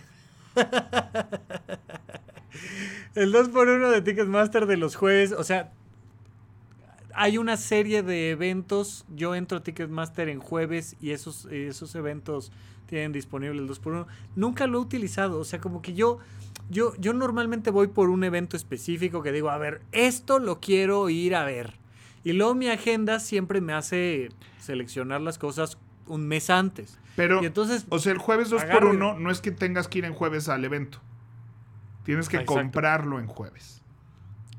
[3.15, 5.73] el 2x1 de Ticketmaster de los jueves, o sea,
[7.15, 9.05] hay una serie de eventos.
[9.15, 12.53] Yo entro a Ticketmaster en jueves y esos, esos eventos
[12.87, 14.07] tienen disponible el 2x1.
[14.37, 15.39] Nunca lo he utilizado.
[15.39, 16.19] O sea, como que yo,
[16.71, 21.09] yo, yo normalmente voy por un evento específico que digo, a ver, esto lo quiero
[21.09, 21.75] ir a ver.
[22.25, 24.31] Y luego mi agenda siempre me hace
[24.61, 26.99] seleccionar las cosas un mes antes.
[27.17, 28.91] Pero, Y entonces, o sea, el jueves 2 por agarre.
[28.91, 31.01] 1 no es que tengas que ir en jueves al evento.
[32.05, 32.55] Tienes que Exacto.
[32.55, 33.83] comprarlo en jueves.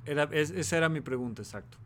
[0.05, 1.77] Era, es- esa era mi pregunta, exacto.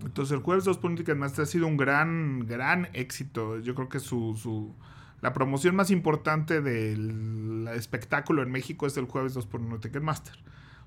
[0.00, 3.58] Entonces el jueves 2 por un Ticketmaster ha sido un gran, gran éxito.
[3.58, 4.74] Yo creo que su, su
[5.20, 10.34] la promoción más importante del espectáculo en México es el jueves 2 por 1 Ticketmaster.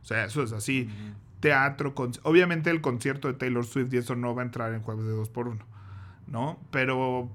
[0.01, 0.89] O sea, eso es así.
[1.41, 4.81] Teatro, con- obviamente el concierto de Taylor Swift y eso no va a entrar en
[4.81, 5.63] jueves de 2 por 1
[6.27, 6.59] ¿no?
[6.71, 7.29] Pero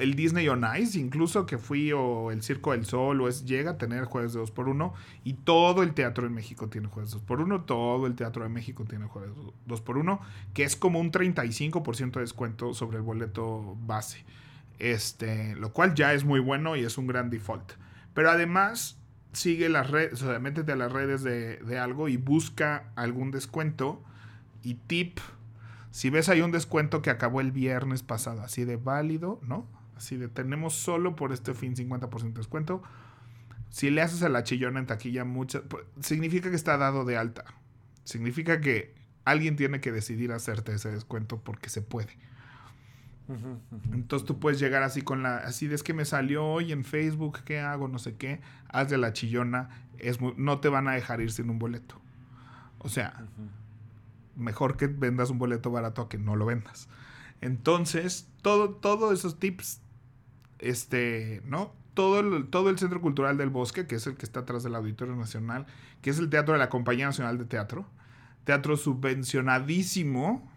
[0.00, 3.72] el Disney on Ice, incluso que fui, o el Circo del Sol, o es, llega
[3.72, 7.10] a tener jueves de 2 por 1 y todo el teatro en México tiene jueves
[7.10, 9.30] 2 por 1 todo el teatro de México tiene jueves
[9.66, 10.20] 2 por 1
[10.54, 14.24] que es como un 35% de descuento sobre el boleto base.
[14.78, 17.72] Este, lo cual ya es muy bueno y es un gran default.
[18.14, 18.98] Pero además,
[19.32, 23.30] sigue las redes, o sea, métete a las redes de, de algo y busca algún
[23.30, 24.02] descuento.
[24.62, 25.20] Y tip,
[25.92, 29.66] si ves hay un descuento que acabó el viernes pasado, así de válido, ¿no?
[29.96, 32.82] Así de tenemos solo por este fin 50% de descuento.
[33.70, 37.16] Si le haces a la chillona en taquilla, mucha, pues, significa que está dado de
[37.16, 37.44] alta.
[38.04, 42.18] Significa que alguien tiene que decidir hacerte ese descuento porque se puede.
[43.92, 46.84] Entonces tú puedes llegar así con la, así de es que me salió hoy en
[46.84, 47.88] Facebook, ¿qué hago?
[47.88, 48.40] No sé qué.
[48.68, 52.00] Hazle la chillona, es no te van a dejar ir sin un boleto.
[52.78, 53.24] O sea,
[54.36, 56.88] mejor que vendas un boleto barato a que no lo vendas.
[57.42, 59.80] Entonces, todo, todos esos tips,
[60.58, 61.74] este, ¿no?
[61.92, 64.74] Todo el, todo el Centro Cultural del Bosque, que es el que está atrás del
[64.74, 65.66] Auditorio Nacional,
[66.00, 67.84] que es el teatro de la Compañía Nacional de Teatro,
[68.44, 70.50] teatro subvencionadísimo,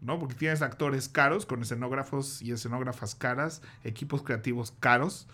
[0.00, 0.18] ¿no?
[0.18, 5.26] Porque tienes actores caros, con escenógrafos y escenógrafas caras, equipos creativos caros.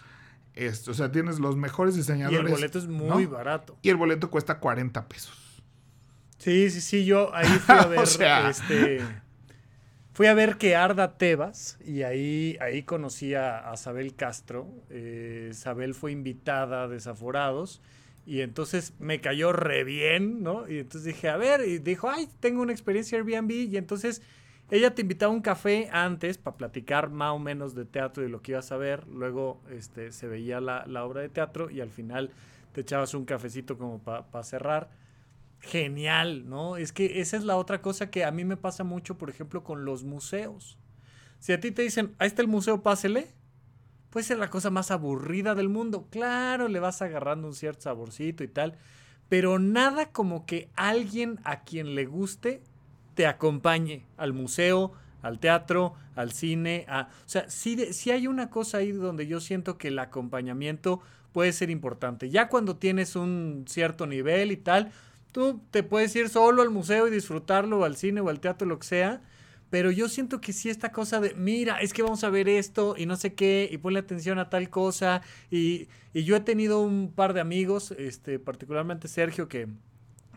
[0.54, 2.40] Esto, o sea, tienes los mejores Y diseñadores.
[2.40, 3.30] el boleto es muy ¿no?
[3.30, 3.76] barato.
[3.82, 5.62] Y el boleto cuesta 40 pesos.
[6.38, 8.48] Sí, sí, sí, yo ahí fui a ver, O sea.
[8.50, 9.04] este,
[10.14, 14.68] fui a ver que Arda Tebas y ahí, ahí conocí a, Sabel Castro.
[14.88, 17.82] Eh, Sabel fue invitada a Desaforados
[18.24, 20.68] y entonces me cayó re bien, ¿no?
[20.70, 24.22] Y entonces dije, a ver, y dijo, ay, tengo una experiencia Airbnb y entonces
[24.70, 28.28] ella te invitaba a un café antes para platicar más o menos de teatro y
[28.28, 29.06] lo que ibas a ver.
[29.08, 32.30] Luego este, se veía la, la obra de teatro y al final
[32.72, 34.88] te echabas un cafecito como para cerrar
[35.64, 36.76] genial, ¿no?
[36.76, 39.64] Es que esa es la otra cosa que a mí me pasa mucho, por ejemplo,
[39.64, 40.78] con los museos.
[41.40, 43.28] Si a ti te dicen, ahí está el museo, pásele,
[44.10, 46.06] puede ser la cosa más aburrida del mundo.
[46.10, 48.76] Claro, le vas agarrando un cierto saborcito y tal,
[49.28, 52.62] pero nada como que alguien a quien le guste
[53.14, 54.92] te acompañe al museo,
[55.22, 56.84] al teatro, al cine.
[56.88, 61.00] A, o sea, de- sí hay una cosa ahí donde yo siento que el acompañamiento
[61.32, 62.30] puede ser importante.
[62.30, 64.92] Ya cuando tienes un cierto nivel y tal,
[65.34, 68.66] tú te puedes ir solo al museo y disfrutarlo, o al cine o al teatro,
[68.68, 69.22] lo que sea.
[69.70, 72.94] Pero yo siento que sí esta cosa de, mira, es que vamos a ver esto
[72.96, 75.22] y no sé qué, y ponle atención a tal cosa.
[75.50, 79.68] Y, y yo he tenido un par de amigos, este, particularmente Sergio, que,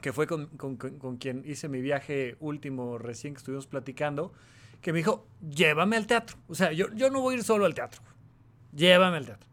[0.01, 4.33] que fue con, con- con- quien hice mi viaje último recién que estuvimos platicando,
[4.81, 6.37] que me dijo, llévame al teatro.
[6.47, 8.01] O sea, yo, yo no voy a ir solo al teatro.
[8.75, 9.49] Llévame al teatro.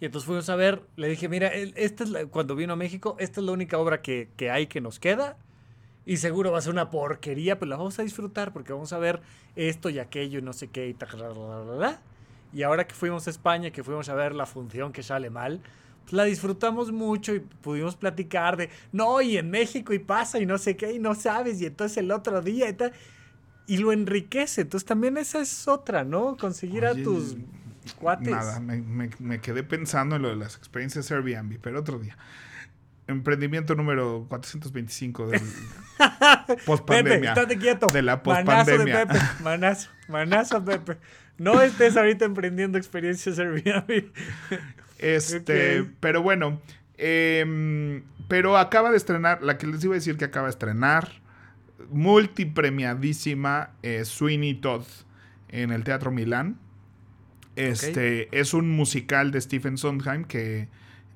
[0.00, 3.16] Y entonces fuimos a ver, le dije, mira, esta es la- cuando vino a México,
[3.18, 5.36] esta es la única obra que, que hay que nos queda.
[6.06, 8.98] Y seguro va a ser una porquería, pero la vamos a disfrutar porque vamos a
[8.98, 9.20] ver
[9.56, 11.10] esto y aquello y no sé qué y tal.
[12.52, 15.60] Y ahora que fuimos a España, que fuimos a ver la función que sale mal,
[16.04, 20.46] pues la disfrutamos mucho y pudimos platicar de, no, y en México y pasa y
[20.46, 22.92] no sé qué y no sabes y entonces el otro día y tal.
[23.66, 24.62] Y lo enriquece.
[24.62, 26.38] Entonces también esa es otra, ¿no?
[26.38, 27.36] Conseguir Oye, a tus
[27.94, 28.28] cuates.
[28.28, 32.16] Nada, me, me- me quedé pensando en lo de las experiencias Airbnb, pero otro día.
[33.06, 35.40] Emprendimiento número 425 del
[36.46, 37.30] Pepe, post-pandemia.
[37.30, 37.86] estate quieto.
[37.86, 39.06] De la Manazo de pospandemia.
[39.06, 39.20] Pepe.
[39.42, 40.98] Manazo, manazo Pepe.
[41.38, 44.10] No estés ahorita emprendiendo experiencias Airbnb.
[44.98, 46.60] Este, pero bueno,
[46.98, 51.08] em, pero acaba de estrenar, la que les iba a decir que acaba de estrenar,
[51.90, 54.84] multipremiadísima eh, Sweeney Todd
[55.48, 56.58] en el Teatro Milán.
[57.58, 60.68] Este es un musical de Stephen Sondheim que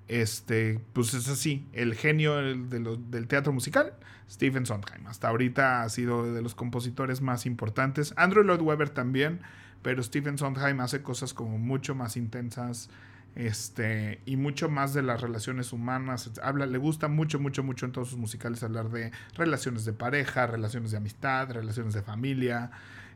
[0.08, 3.94] este pues es así, el genio del, de lo- del teatro musical,
[4.30, 5.06] Stephen Sondheim.
[5.06, 8.12] Hasta ahorita ha sido de los compositores más importantes.
[8.16, 9.40] Andrew Lloyd Webber también,
[9.82, 12.90] pero Stephen Sondheim hace cosas como mucho más intensas
[13.34, 17.92] este y mucho más de las relaciones humanas habla le gusta mucho mucho mucho en
[17.92, 22.70] todos sus musicales hablar de relaciones de pareja relaciones de amistad relaciones de familia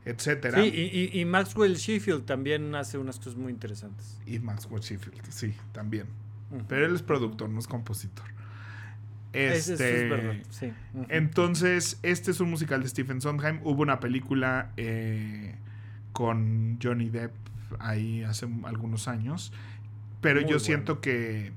[0.06, 4.18] etcétera Sí, y, y- y Maxwell Sheffield también hace unas cosas muy interesantes.
[4.24, 6.06] y Maxwell Sheffield sí también
[6.68, 8.24] pero él es productor no es compositor
[9.32, 10.72] este es verdad, sí.
[11.10, 15.54] Entonces este es un musical de Stephen Sondheim hubo una película eh,
[16.12, 17.32] con Johnny Depp
[17.78, 19.52] ahí hace algunos años
[20.22, 20.60] pero Muy yo bueno.
[20.64, 21.52] siento que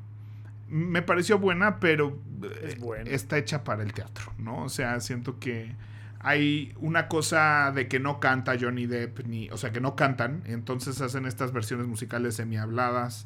[0.67, 2.19] me pareció buena, pero
[2.63, 3.09] Es eh, buena.
[3.09, 4.63] está hecha para el teatro, ¿no?
[4.65, 5.71] O sea, siento que
[6.19, 10.43] hay una cosa de que no canta Johnny Depp, ni, o sea, que no cantan,
[10.45, 13.25] entonces hacen estas versiones musicales semihabladas.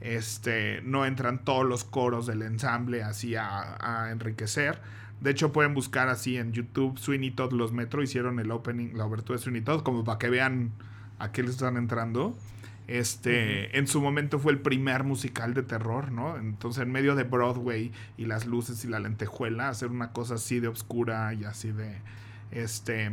[0.00, 4.80] Este, no entran todos los coros del ensamble así a, a enriquecer.
[5.20, 8.02] De hecho, pueden buscar así en YouTube Sweeney Todd Los Metro.
[8.02, 10.72] Hicieron el opening, la obertura de Sweeney Todd, como para que vean
[11.18, 12.36] a qué le están entrando.
[12.86, 16.36] Este, en su momento fue el primer musical de terror, ¿no?
[16.36, 20.60] Entonces, en medio de Broadway y las luces y la lentejuela, hacer una cosa así
[20.60, 21.96] de oscura y así de.
[22.54, 23.12] Este.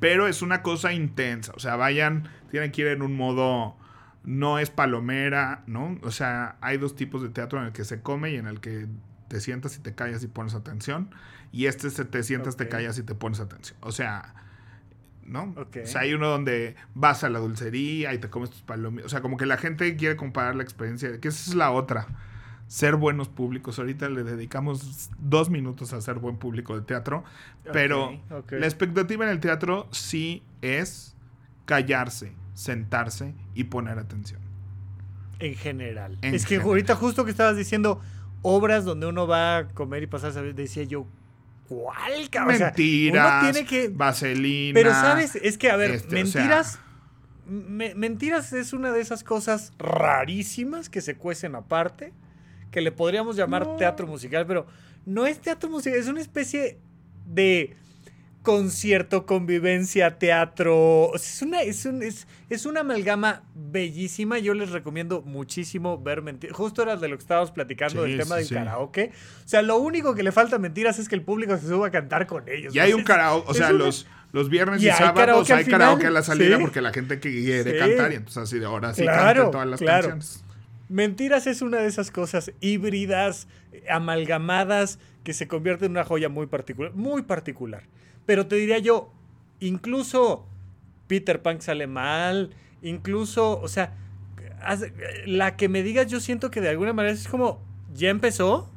[0.00, 1.52] Pero es una cosa intensa.
[1.54, 3.76] O sea, vayan, tienen que ir en un modo.
[4.24, 5.98] No es palomera, ¿no?
[6.02, 8.60] O sea, hay dos tipos de teatro en el que se come y en el
[8.60, 8.86] que
[9.28, 11.10] te sientas y te callas y pones atención.
[11.50, 13.78] Y este se te sientas, te callas y te pones atención.
[13.80, 14.34] O sea,
[15.24, 15.54] ¿no?
[15.56, 15.78] Ok.
[15.84, 19.06] O sea, hay uno donde vas a la dulcería y te comes tus palomitas.
[19.06, 21.20] O sea, como que la gente quiere comparar la experiencia.
[21.20, 22.06] Que esa es la otra.
[22.66, 23.78] Ser buenos públicos.
[23.78, 27.24] Ahorita le dedicamos dos minutos a ser buen público de teatro.
[27.72, 28.18] Pero
[28.50, 31.14] la expectativa en el teatro sí es
[31.66, 34.40] callarse, sentarse y poner atención.
[35.38, 36.18] En general.
[36.22, 36.68] En es que general.
[36.68, 38.00] ahorita justo que estabas diciendo
[38.42, 41.06] obras donde uno va a comer y pasar, decía yo,
[41.68, 42.30] ¿cuál?
[42.30, 42.54] cabrón?
[42.54, 43.88] O sea, Mentiras, uno tiene que...
[43.88, 44.74] vaselina.
[44.74, 46.80] Pero sabes, es que, a ver, este, o mentiras...
[47.46, 52.12] me- mentiras es una de esas cosas rarísimas que se cuecen aparte,
[52.72, 53.76] que le podríamos llamar No.
[53.76, 54.66] teatro musical, pero
[55.06, 56.78] no es teatro musical, es una especie
[57.26, 57.76] de
[58.42, 61.04] concierto, convivencia, teatro.
[61.10, 64.38] O sea, es, una, es, un- es, es una amalgama bellísima.
[64.40, 66.56] Yo les recomiendo muchísimo ver mentiras.
[66.56, 68.54] Justo era de lo que estábamos platicando Sí, del tema sí, del sí.
[68.56, 69.12] karaoke.
[69.44, 71.86] O sea, lo único que le falta a mentiras es que el público se suba
[71.86, 72.74] a cantar con ellos.
[72.74, 75.52] Y hay un karaoke, o sea, una- los, los viernes y, Y hay sábados karaoke
[75.52, 76.62] hay karaoke a la salida sí.
[76.62, 77.78] porque la gente que quiere Sí.
[77.78, 80.08] cantar y entonces así de ahora sí Claro, todas las claro.
[80.08, 80.44] canciones.
[80.92, 83.48] Mentiras es una de esas cosas híbridas,
[83.88, 87.84] amalgamadas, que se convierte en una joya muy particular, muy particular.
[88.26, 89.12] Pero te diría yo,
[89.60, 90.46] incluso
[91.06, 92.50] Peter Pan sale mal,
[92.82, 93.94] incluso, o sea,
[95.26, 97.62] la que me digas, yo siento que de alguna manera es como,
[97.94, 98.68] ya empezó,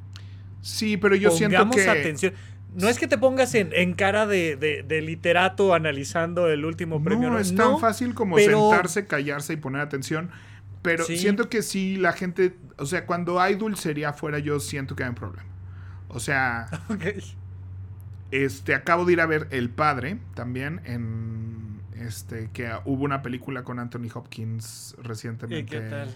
[0.62, 2.34] Sí, pero yo siento pongamos que atención.
[2.76, 7.04] No es que te pongas en, en cara de, de- de literato analizando el último
[7.04, 7.30] premio.
[7.30, 10.32] no es tan fácil como pero- sentarse, callarse y poner atención.
[10.86, 11.18] Pero Sí.
[11.18, 15.10] siento que sí, la gente, o sea, cuando hay dulcería afuera, yo siento que hay
[15.10, 15.44] un problema.
[16.08, 17.04] O sea, Ok.
[18.32, 23.64] este, acabo de ir a ver El Padre también en, este, que hubo una película
[23.64, 25.66] con Anthony Hopkins ¿Y recientemente.
[25.66, 26.14] qué tal?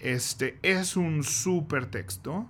[0.00, 2.48] Este, es un súper texto.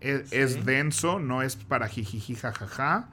[0.00, 0.36] Es, Sí.
[0.36, 3.08] es denso, no es para jijiji jajaja.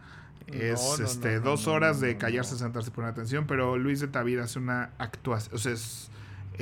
[0.47, 3.47] Es no, este, no, dos horas de callarse, sentarse y poner atención.
[3.47, 5.55] Pero Luis de Tavira hace una actuación.
[5.55, 6.10] O sea, es,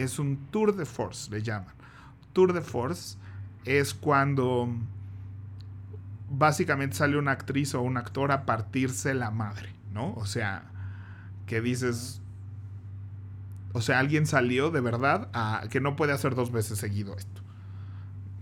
[0.03, 1.73] es un tour de force, le llaman.
[2.33, 3.17] Tour de force
[3.65, 4.69] es cuando
[6.29, 10.13] básicamente sale una actriz o un actor a partirse la madre, ¿no?
[10.13, 10.63] O sea,
[11.45, 12.21] que dices.
[13.73, 17.41] O sea, alguien salió de verdad a que no puede hacer dos veces seguido esto.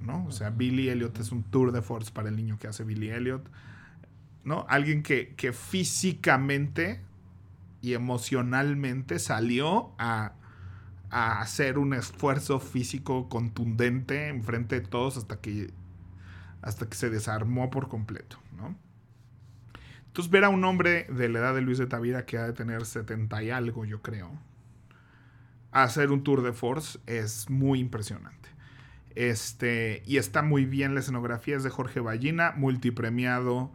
[0.02, 0.26] ¿No?
[0.26, 3.10] O sea, Billy Elliot es un tour de force para el niño que hace Billy
[3.10, 3.46] Elliot.
[4.46, 4.66] ¿No?
[4.70, 7.02] Alguien que, que físicamente
[7.82, 10.32] y emocionalmente salió a,
[11.10, 15.72] a hacer un esfuerzo físico contundente enfrente de todos hasta que
[16.62, 18.76] hasta que se desarmó por completo, ¿no?
[20.08, 22.54] Entonces ver a un hombre de la edad de Luis de Tavira que ha de
[22.54, 24.32] tener 70 y algo, yo creo,
[25.72, 28.50] hacer un tour de force es muy impresionante.
[29.16, 33.72] Este, y está muy bien la escenografía, es de Jorge Ballina, multipremiado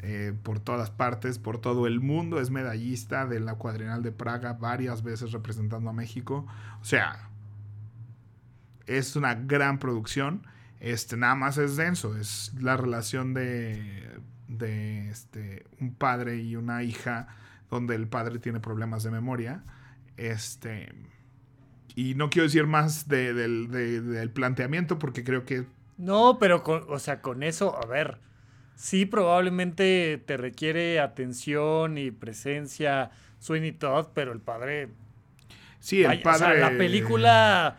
[0.00, 4.54] eh, por todas partes, por todo el mundo, es medallista de la cuadrinal de Praga
[4.54, 6.46] varias veces representando a México.
[6.80, 7.28] O sea,
[8.86, 10.42] es una gran producción.
[10.80, 16.82] Este, nada más es denso, es la relación de, de este, un padre y una
[16.82, 17.28] hija
[17.70, 19.64] donde el padre tiene problemas de memoria.
[20.16, 20.92] Este,
[21.94, 25.66] y no quiero decir más de- del, de- del planteamiento porque creo que
[25.96, 28.20] No, pero con, o sea, con eso, a ver,
[28.76, 33.10] sí probablemente te requiere atención y presencia
[33.40, 34.88] Sweeney Todd, pero el padre,
[35.80, 36.60] sí, el vaya, o sea, padre...
[36.60, 37.78] la película,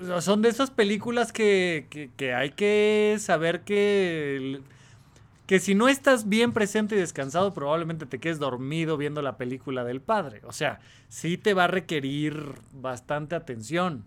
[0.00, 4.60] o sea, son de esas películas que, que- que hay que saber que,
[5.46, 9.84] que si no estás bien presente y descansado, probablemente te quedes dormido viendo la película
[9.84, 10.40] del padre.
[10.44, 14.04] O sea, sí te va a requerir bastante atención.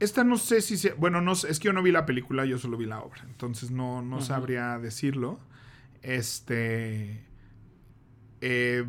[0.00, 0.92] Esta no sé si se...
[0.92, 3.22] Bueno, no es que yo no vi la película, yo solo vi la obra.
[3.26, 5.40] Entonces no, no sabría decirlo.
[6.02, 7.24] Este...
[8.40, 8.84] eh,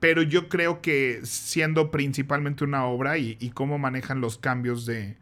[0.00, 5.18] pero yo creo que siendo principalmente una obra y, cómo manejan los cambios de,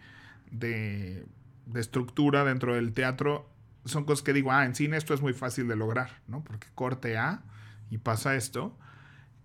[0.50, 1.24] de,
[1.66, 3.48] de estructura dentro del teatro,
[3.86, 6.44] son cosas que digo, ah, en cine esto es muy fácil de lograr, ¿no?
[6.44, 7.42] Porque corte A
[7.90, 8.76] y pasa esto,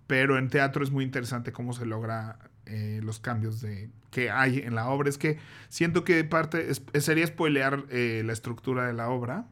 [0.08, 4.60] pero en teatro es muy interesante cómo se logra eh, los cambios de que hay
[4.60, 5.10] en la obra.
[5.10, 5.38] Es que
[5.70, 9.48] siento que parte, sería spoilear eh, la estructura de la obra,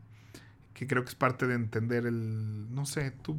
[0.79, 3.37] que creo que es parte de entender el, no sé, tú,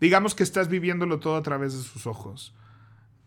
[0.00, 2.54] digamos que estás viviéndolo todo a través de sus ojos.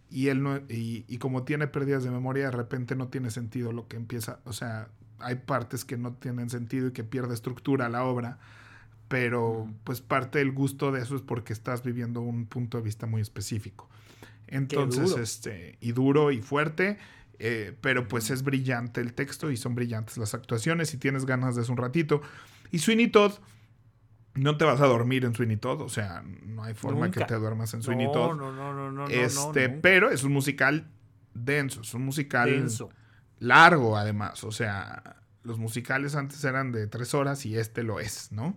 [0.10, 3.72] Y él no, y, y como tiene pérdidas de memoria, de repente no tiene sentido
[3.72, 7.88] lo que empieza, o sea, hay partes que no tienen sentido y que pierde estructura
[7.88, 8.40] la obra,
[9.10, 13.06] pero pues parte del gusto de eso es porque estás viviendo un punto de vista
[13.06, 13.92] muy específico.
[14.48, 16.98] Entonces, este, y duro y fuerte,
[17.40, 21.56] eh, pero pues es brillante el texto y son brillantes las actuaciones si tienes ganas
[21.56, 22.22] de eso un ratito.
[22.72, 23.34] Y Sweeney Todd,
[24.36, 27.36] no te vas a dormir en Sweeney Todd, o sea, no hay forma que te
[27.36, 28.36] duermas en Sweeney Todd.
[28.36, 30.88] No, no, no, no, este, pero es un musical
[31.34, 32.90] denso, es un musical denso
[33.44, 38.32] largo además, o sea, los musicales antes eran de tres horas y este lo es,
[38.32, 38.56] ¿no?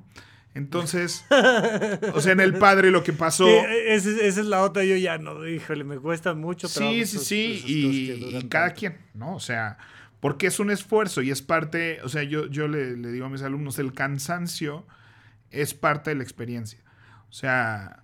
[0.56, 1.26] Entonces,
[2.14, 3.46] o sea, en El Padre lo que pasó...
[3.46, 6.66] esa es la otra, yo ya no, híjole, me cuesta mucho.
[6.66, 9.34] Sí, sí, sí, y, cada quien, ¿no?
[9.34, 9.76] O sea,
[10.18, 13.28] porque es un esfuerzo y es parte, o sea, yo, yo le, le digo a
[13.28, 14.86] mis alumnos, el cansancio
[15.50, 16.80] es parte de la experiencia.
[17.28, 18.02] O sea...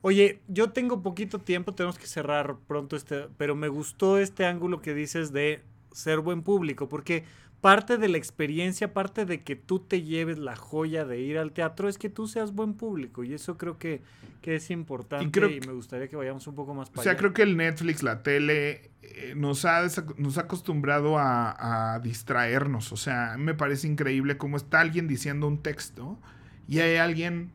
[0.00, 4.80] Oye, yo tengo poquito tiempo, tenemos que cerrar pronto este, pero me gustó este ángulo
[4.80, 5.62] que dices de
[5.92, 7.24] ser buen público, porque
[7.66, 11.50] parte de la experiencia, parte de que tú te lleves la joya de ir al
[11.50, 13.24] teatro, es que tú seas buen público.
[13.24, 14.02] Y eso creo que,
[14.40, 17.32] que es importante y, me gustaría que vayamos un poco más para O sea, creo
[17.32, 19.84] que el Netflix, la tele, eh, nos, ha,
[20.16, 22.92] nos ha acostumbrado a, a, distraernos.
[22.92, 26.20] O sea, me parece increíble cómo está alguien diciendo un texto
[26.68, 27.50] y hay alguien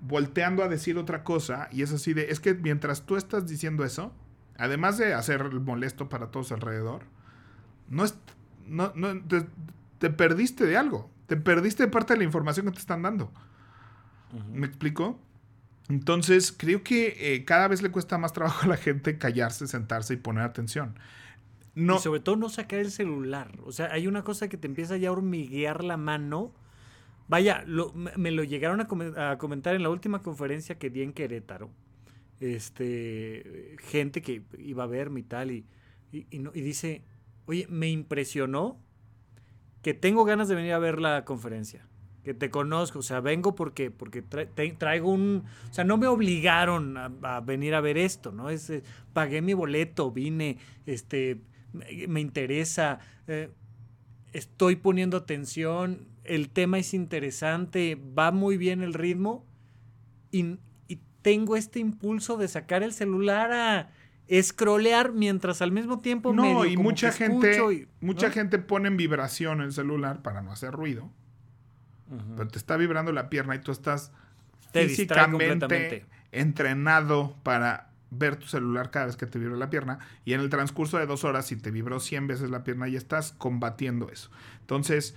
[0.00, 1.68] volteando a decir otra cosa.
[1.70, 4.14] Y es así de, es que mientras tú estás diciendo eso,
[4.56, 7.02] además de hacer molesto para todos alrededor,
[7.90, 8.14] no es.
[8.66, 9.20] No, no,
[9.98, 11.10] te, perdiste de algo.
[11.26, 13.32] Te perdiste parte de la información que te están dando.
[14.52, 15.18] ¿Me explico?
[15.88, 20.14] Entonces, creo que eh, cada vez le cuesta más trabajo a la gente callarse, sentarse
[20.14, 20.96] y poner atención.
[21.74, 21.96] No.
[21.96, 23.50] Y sobre todo no sacar el celular.
[23.64, 26.52] O sea, hay una cosa que te empieza ya a hormiguear la mano.
[27.28, 27.64] Vaya,
[28.16, 31.70] me, lo llegaron a, comentar en la última conferencia que di en Querétaro.
[32.40, 35.66] Este, gente que iba a verme y tal, y,
[36.10, 37.04] y, y dice,
[37.46, 38.78] Oye, me impresionó
[39.82, 41.86] que tengo ganas de venir a ver la conferencia.
[42.22, 45.44] Que te conozco, o sea, vengo porque, porque traigo un...
[45.70, 48.50] O sea, no me obligaron a, venir a ver esto, ¿no?
[48.50, 48.82] Es, eh,
[49.14, 51.40] pagué mi boleto, vine, este,
[51.72, 53.50] me, interesa, eh,
[54.34, 59.46] estoy poniendo atención, el tema es interesante, va muy bien el ritmo
[60.30, 63.90] y, y tengo este impulso de sacar el celular a
[64.42, 69.72] scrollear mientras al mismo tiempo no y mucha gente mucha gente pone en vibración el
[69.72, 71.10] celular para no hacer ruido.
[72.36, 74.10] Pero te está vibrando la pierna y tú estás
[74.72, 80.00] físicamente entrenado para ver tu celular cada vez que te vibra la pierna.
[80.24, 82.98] Y en el transcurso de dos horas si te vibró 100 veces la pierna ya
[82.98, 84.30] estás combatiendo eso.
[84.60, 85.14] Entonces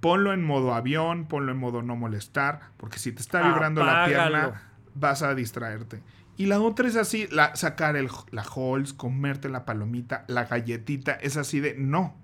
[0.00, 4.06] ponlo en modo avión ponlo en modo no molestar porque si te está vibrando la
[4.06, 4.62] pierna
[4.94, 6.00] vas a distraerte
[6.36, 11.12] y la otra es así, la, sacar el, la Halls, comerte la palomita, la galletita,
[11.12, 12.14] es así de no,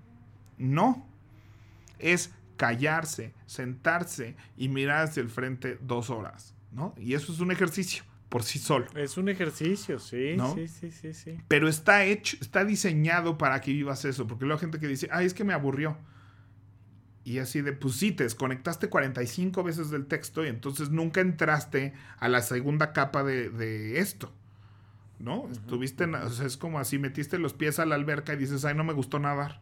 [0.57, 1.07] no.
[1.99, 6.93] Es callarse, sentarse y mirar hacia el frente dos horas, ¿no?
[6.97, 8.03] Y eso es un ejercicio
[8.33, 8.87] por sí solo.
[8.95, 11.37] Es un ejercicio, sí, sí, sí, sí, sí.
[11.47, 15.07] Pero está hecho, está diseñado para que vivas eso, porque luego hay gente que dice,
[15.11, 15.97] ay, es que me aburrió.
[17.25, 21.93] Y así de, pues sí, te desconectaste 45 veces del texto y entonces nunca entraste
[22.19, 24.31] a la segunda capa de, esto.
[25.19, 25.47] ¿No?
[25.49, 28.75] Estuviste, o sea, es como así, metiste los pies a la alberca y dices, ay,
[28.75, 29.61] no me gustó nadar.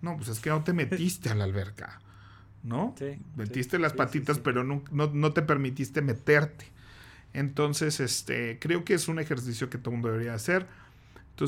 [0.00, 2.00] No, pues es que no te metiste a la alberca.
[2.64, 2.94] ¿No?
[2.98, 6.66] Sí, metiste las patitas, pero no, no, te permitiste meterte.
[7.32, 10.66] Entonces, este, creo que es un ejercicio que todo el mundo debería hacer.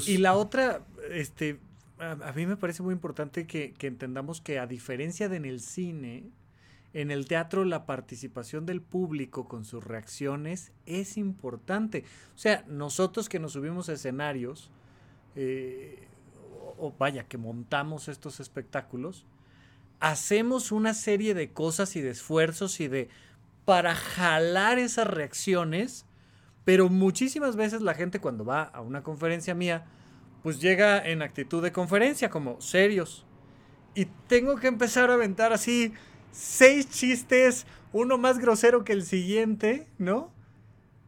[0.07, 1.59] y la otra, este,
[1.99, 6.31] a, mí me parece muy importante que, entendamos que a diferencia de en el cine,
[6.93, 12.05] en el teatro la participación del público con sus reacciones es importante.
[12.35, 14.71] O sea, nosotros que nos subimos a escenarios,
[15.37, 16.09] eh,
[16.79, 19.25] o, vaya, que montamos estos espectáculos,
[20.01, 23.09] hacemos una serie de cosas y de esfuerzos y de
[23.65, 26.05] para jalar esas reacciones,
[26.65, 29.87] pero muchísimas veces la gente cuando va a una conferencia mía,
[30.45, 33.25] pues llega en actitud de conferencia, como serios.
[33.95, 35.95] Y tengo que empezar a aventar así
[36.33, 40.35] seis chistes, uno más grosero que el siguiente, ¿no?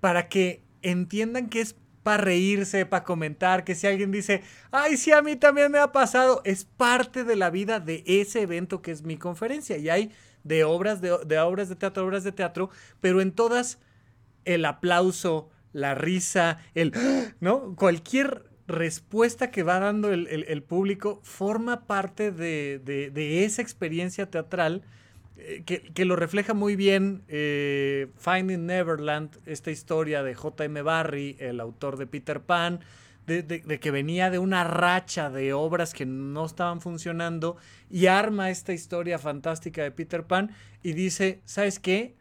[0.00, 5.12] Para que entiendan que es para reírse, para comentar, que si alguien dice, ay, sí,
[5.12, 8.90] a mí también me ha pasado, es parte de la vida de ese evento que
[8.90, 9.76] es mi conferencia.
[9.76, 10.12] Y hay
[10.44, 11.10] de obras de,
[11.40, 12.70] obras de teatro, obras de teatro,
[13.02, 13.80] pero en todas
[14.46, 16.94] el aplauso, la risa, el,
[17.40, 17.76] ¿no?
[17.76, 24.82] Cualquier respuesta que va dando el, público forma parte de, esa experiencia teatral
[25.36, 30.82] eh, que, lo refleja muy bien eh, Finding Neverland, esta historia de J.M.
[30.82, 32.80] Barry, el autor de Peter Pan,
[33.26, 37.56] de, que venía de una racha de obras que no estaban funcionando
[37.90, 40.52] y arma esta historia fantástica de Peter Pan
[40.82, 42.14] y dice, ¿sabes qué?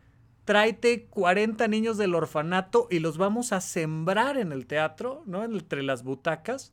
[0.45, 5.43] Tráete 40 niños del orfanato y los vamos a sembrar en el teatro, ¿no?
[5.43, 6.71] Entre las butacas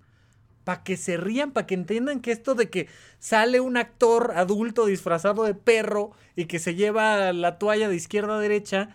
[0.65, 4.87] para que se rían, para que entiendan que esto de que sale un actor adulto
[4.87, 8.91] disfrazado de perro y que se lleva la toalla de izquierda a derecha,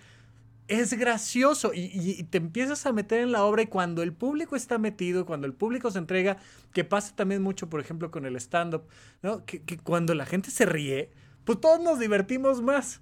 [0.68, 4.78] es gracioso y, te empiezas a meter en la obra y cuando el público está
[4.78, 6.38] metido, cuando el público se entrega,
[6.74, 8.84] que pasa también mucho, por ejemplo, con el stand-up,
[9.22, 9.46] ¿no?
[9.46, 11.12] Que, cuando la gente se ríe,
[11.46, 13.02] pues todos nos divertimos más.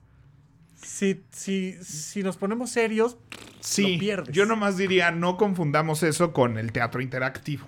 [0.85, 3.17] Si, si, si nos ponemos serios,
[3.59, 4.35] sí, lo pierdes.
[4.35, 7.67] Yo nomás diría, no confundamos eso con el teatro interactivo.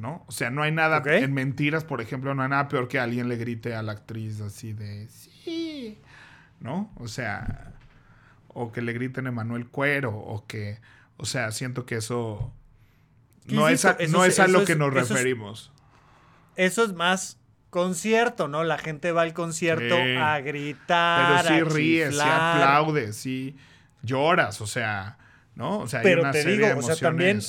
[0.00, 0.24] ¿no?
[0.26, 3.28] O sea, no hay nada en mentiras, por ejemplo, no hay nada peor que alguien
[3.28, 5.98] le grite a la actriz así de sí,
[6.58, 6.90] ¿no?
[6.96, 7.74] O sea,
[8.48, 10.80] o que le griten a Emanuel Cuero, o que,
[11.18, 12.52] o sea, siento que eso
[13.46, 15.70] no es a, no es, a lo que nos referimos.
[16.56, 17.38] eso es más
[17.70, 18.64] concierto, ¿no?
[18.64, 23.56] La gente va al concierto a gritar, Pero sí ríes, sí aplaudes, sí
[24.02, 25.18] lloras, o sea,
[25.54, 25.80] ¿no?
[25.80, 27.40] O sea, Pero te digo, o sea, también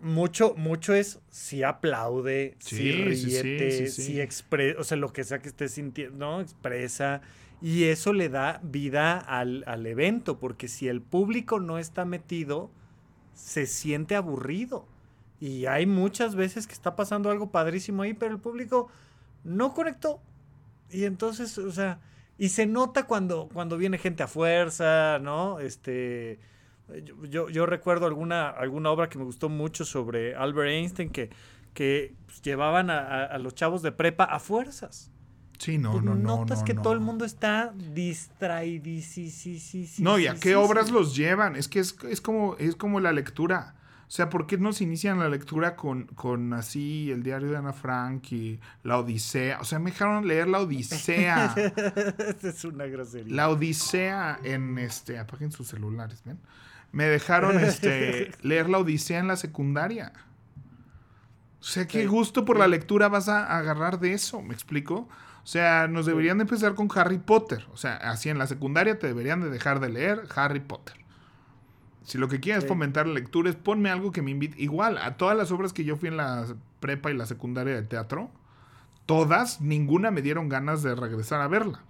[0.00, 5.48] mucho, mucho es si aplaude, si ríete, si expresa, o sea, lo que sea que
[5.48, 6.40] esté sintiendo, ¿no?
[6.40, 7.20] Expresa.
[7.62, 12.70] Y eso le da vida al, al, evento, porque si el público no está metido,
[13.34, 14.86] se siente aburrido.
[15.40, 18.88] Y hay muchas veces que está pasando algo padrísimo ahí, pero el público
[19.42, 20.20] no conectó.
[20.90, 22.00] Y entonces, o sea,
[22.36, 25.58] y se nota cuando, cuando viene gente a fuerza, ¿no?
[25.60, 26.38] Este
[27.28, 31.30] yo, yo, recuerdo alguna, alguna obra que me gustó mucho sobre Albert Einstein que,
[31.74, 35.10] que pues, llevaban a, los chavos de prepa a fuerzas.
[35.58, 36.38] Sí, no, pues, no, no.
[36.38, 38.84] Notas que todo el mundo está distraído.
[39.98, 41.54] No, ¿y a qué obras los llevan?
[41.56, 43.74] Es que es, como, es como la lectura.
[44.10, 47.58] O sea, ¿por qué no se inician la lectura con, con así el diario de
[47.58, 49.60] Ana Frank y la Odisea?
[49.60, 51.54] O sea, me dejaron leer la Odisea.
[52.42, 53.32] es una grosería.
[53.32, 55.16] La Odisea en este.
[55.16, 56.40] Apaguen sus celulares, ¿ven?
[56.90, 60.12] me dejaron este, leer la Odisea en la secundaria.
[61.60, 65.08] O sea, qué gusto por la lectura vas a agarrar de eso, ¿me explico?
[65.42, 67.64] O sea, nos deberían de empezar con Harry Potter.
[67.72, 70.99] O sea, así en la secundaria te deberían de dejar de leer Harry Potter.
[72.04, 74.60] Si lo que quieres es fomentar la lectura, es ponme algo que me invite.
[74.60, 76.46] Igual, a todas las obras que yo fui en la
[76.80, 78.30] prepa y la secundaria de teatro,
[79.06, 81.82] todas, ninguna me dieron ganas de regresar a verla.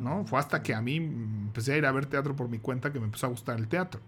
[0.00, 0.24] ¿no?
[0.24, 2.98] Fue hasta que a mí empecé a ir a ver teatro por mi cuenta que
[2.98, 4.00] me empezó a gustar el teatro.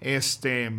[0.00, 0.70] Este,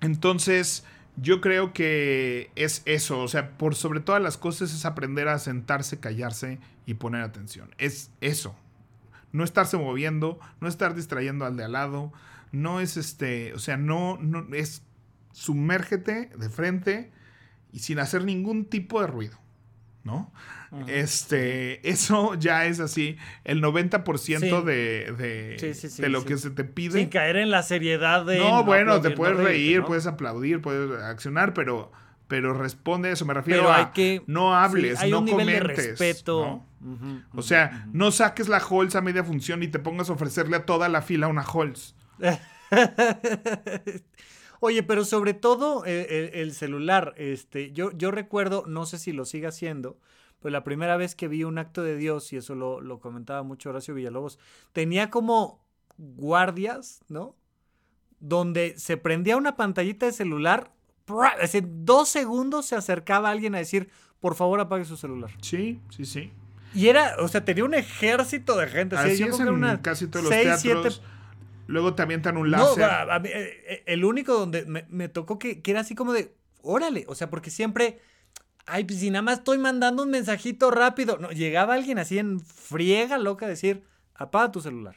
[0.00, 0.84] entonces,
[1.16, 5.38] yo creo que es eso, o sea, por sobre todas las cosas es aprender a
[5.38, 7.70] sentarse, callarse y poner atención.
[7.78, 8.56] Es eso.
[9.32, 12.12] No estarse moviendo, no estar distrayendo al de al lado,
[12.56, 14.82] no es este, o sea, no, no es
[15.32, 17.12] sumérgete de frente
[17.72, 19.38] y sin hacer ningún tipo de ruido.
[20.06, 20.32] ¿no?
[20.86, 25.56] Este, eso ya es así, el 90% de,
[25.98, 27.00] de, lo que se te pide.
[27.00, 28.38] Sin caer en la seriedad de...
[28.38, 31.90] No, bueno, te puedes reír, puedes aplaudir, puedes accionar, pero,
[32.28, 35.76] pero responde eso, me refiero a que, no hables, no un comentes.
[35.76, 36.64] De respeto.
[37.34, 40.66] o sea, no saques la Halls a media función y te pongas a ofrecerle a
[40.66, 41.96] toda la fila una Halls.
[44.60, 49.24] Oye, pero sobre todo eh, el, celular, este, yo, yo recuerdo, no sé si lo
[49.24, 49.98] sigue haciendo,
[50.40, 53.70] pero la primera vez que vi un acto de Dios, y eso lo, comentaba mucho
[53.70, 54.38] Horacio Villalobos,
[54.72, 55.64] tenía como
[55.98, 57.36] guardias, ¿no?
[58.18, 60.72] Donde se prendía una pantallita de celular,
[61.40, 63.90] hace dos segundos se acercaba alguien a decir,
[64.20, 65.30] por favor apague su celular.
[65.42, 66.32] Sí, sí, sí.
[66.74, 68.96] Y era, o sea, tenía un ejército de gente.
[68.96, 71.02] Así es en casi todos los teatros.
[71.66, 72.88] Luego te avientan un láser.
[72.88, 77.14] No, eh, eh, el único donde me, tocó que, era así como de, órale, o
[77.14, 78.00] sea, porque siempre,
[78.66, 81.18] ay, pues si nada más estoy mandando un mensajito rápido.
[81.18, 83.82] No, llegaba alguien así en friega loca a decir,
[84.14, 84.96] apaga tu celular.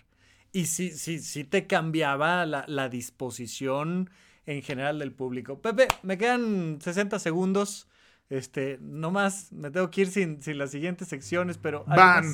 [0.52, 4.10] Y sí, sí, sí te cambiaba la, disposición
[4.46, 5.62] en general del público.
[5.62, 7.88] Pepe, me quedan 60 segundos.
[8.30, 11.84] Este, no más, me tengo que ir sin, sin las siguientes secciones, pero.
[11.86, 12.26] Van,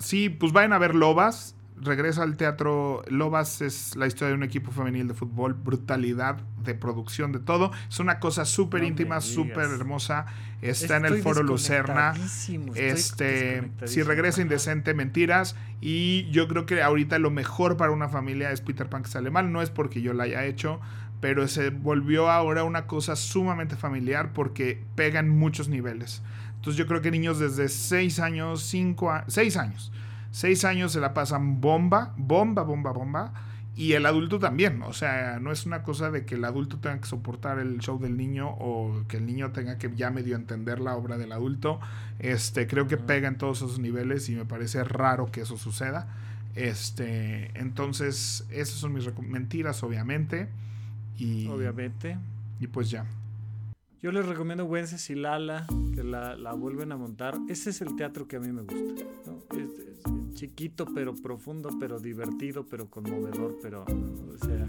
[0.00, 3.02] sí, pues vayan a ver Lobas regresa al teatro.
[3.08, 7.70] Lobas es la historia de un equipo femenil de fútbol, brutalidad de producción, de todo.
[7.88, 10.26] Es una cosa súper íntima, súper hermosa.
[10.62, 12.14] Está en el foro Lucerna.
[12.74, 15.56] Este, si regresa indecente, mentiras.
[15.80, 19.30] Y yo creo que ahorita lo mejor para una familia es Peter Pan que sale
[19.30, 19.52] mal.
[19.52, 20.80] No es porque yo la haya hecho,
[21.20, 26.22] pero se volvió ahora una cosa sumamente familiar porque pega en muchos niveles.
[26.56, 29.92] Entonces yo creo que niños desde 6 años, 5 a 6 años,
[30.34, 33.32] 6 años se la pasan bomba, bomba, bomba, bomba.
[33.76, 36.98] Y el adulto también, o sea, no es una cosa de que el adulto tenga
[36.98, 40.80] que soportar el show del niño o que el niño tenga que ya medio entender
[40.80, 41.78] la obra del adulto.
[42.18, 46.08] Este, creo que pega en todos esos niveles y me parece raro que eso suceda.
[46.56, 50.48] Este, entonces, esas son mis mentiras, obviamente.
[51.16, 52.18] Y, obviamente.
[52.58, 53.06] Y pues ya.
[54.04, 57.38] Yo les recomiendo Wences y Lala, que la, la, vuelven a montar.
[57.48, 59.02] Ese es el teatro que a mí me gusta.
[59.56, 64.68] Es, chiquito, pero profundo, pero divertido, pero conmovedor, pero, o sea,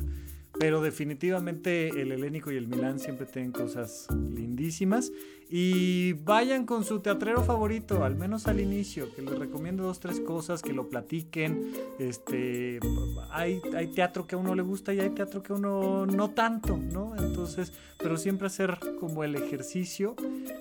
[0.59, 5.11] pero definitivamente el Helénico y el Milán siempre tienen cosas lindísimas.
[5.47, 10.19] Y vayan con su teatrero favorito, al menos al inicio, que les recomiendo dos, tres
[10.19, 11.71] cosas, que lo platiquen.
[11.99, 12.79] Este,
[13.29, 16.31] hay, hay teatro que a uno le gusta y hay teatro que a uno no
[16.31, 17.15] tanto, ¿no?
[17.15, 20.15] Entonces, pero siempre hacer como el ejercicio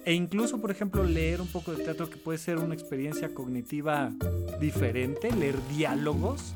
[0.04, 4.12] e incluso, por ejemplo, leer un poco de teatro que puede ser una experiencia cognitiva
[4.60, 6.54] diferente, leer diálogos,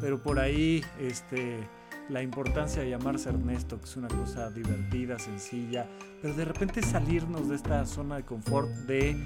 [0.00, 1.60] pero por ahí, este
[2.08, 5.86] la importancia de llamarse Ernesto, que es una cosa divertida, sencilla,
[6.20, 9.16] pero de repente salirnos de esta zona de confort de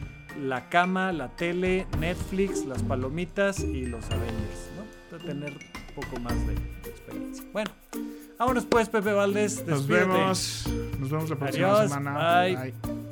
[0.41, 5.19] la cama, la tele, Netflix, las palomitas y los Avengers, ¿no?
[5.19, 6.53] De tener un poco más de,
[6.89, 7.45] experiencia.
[7.53, 7.71] Bueno,
[8.39, 9.67] vámonos pues, Pepe Valdés.
[9.67, 10.65] Nos vemos.
[10.99, 12.43] Nos vemos la próxima semana.
[12.43, 13.08] Bye.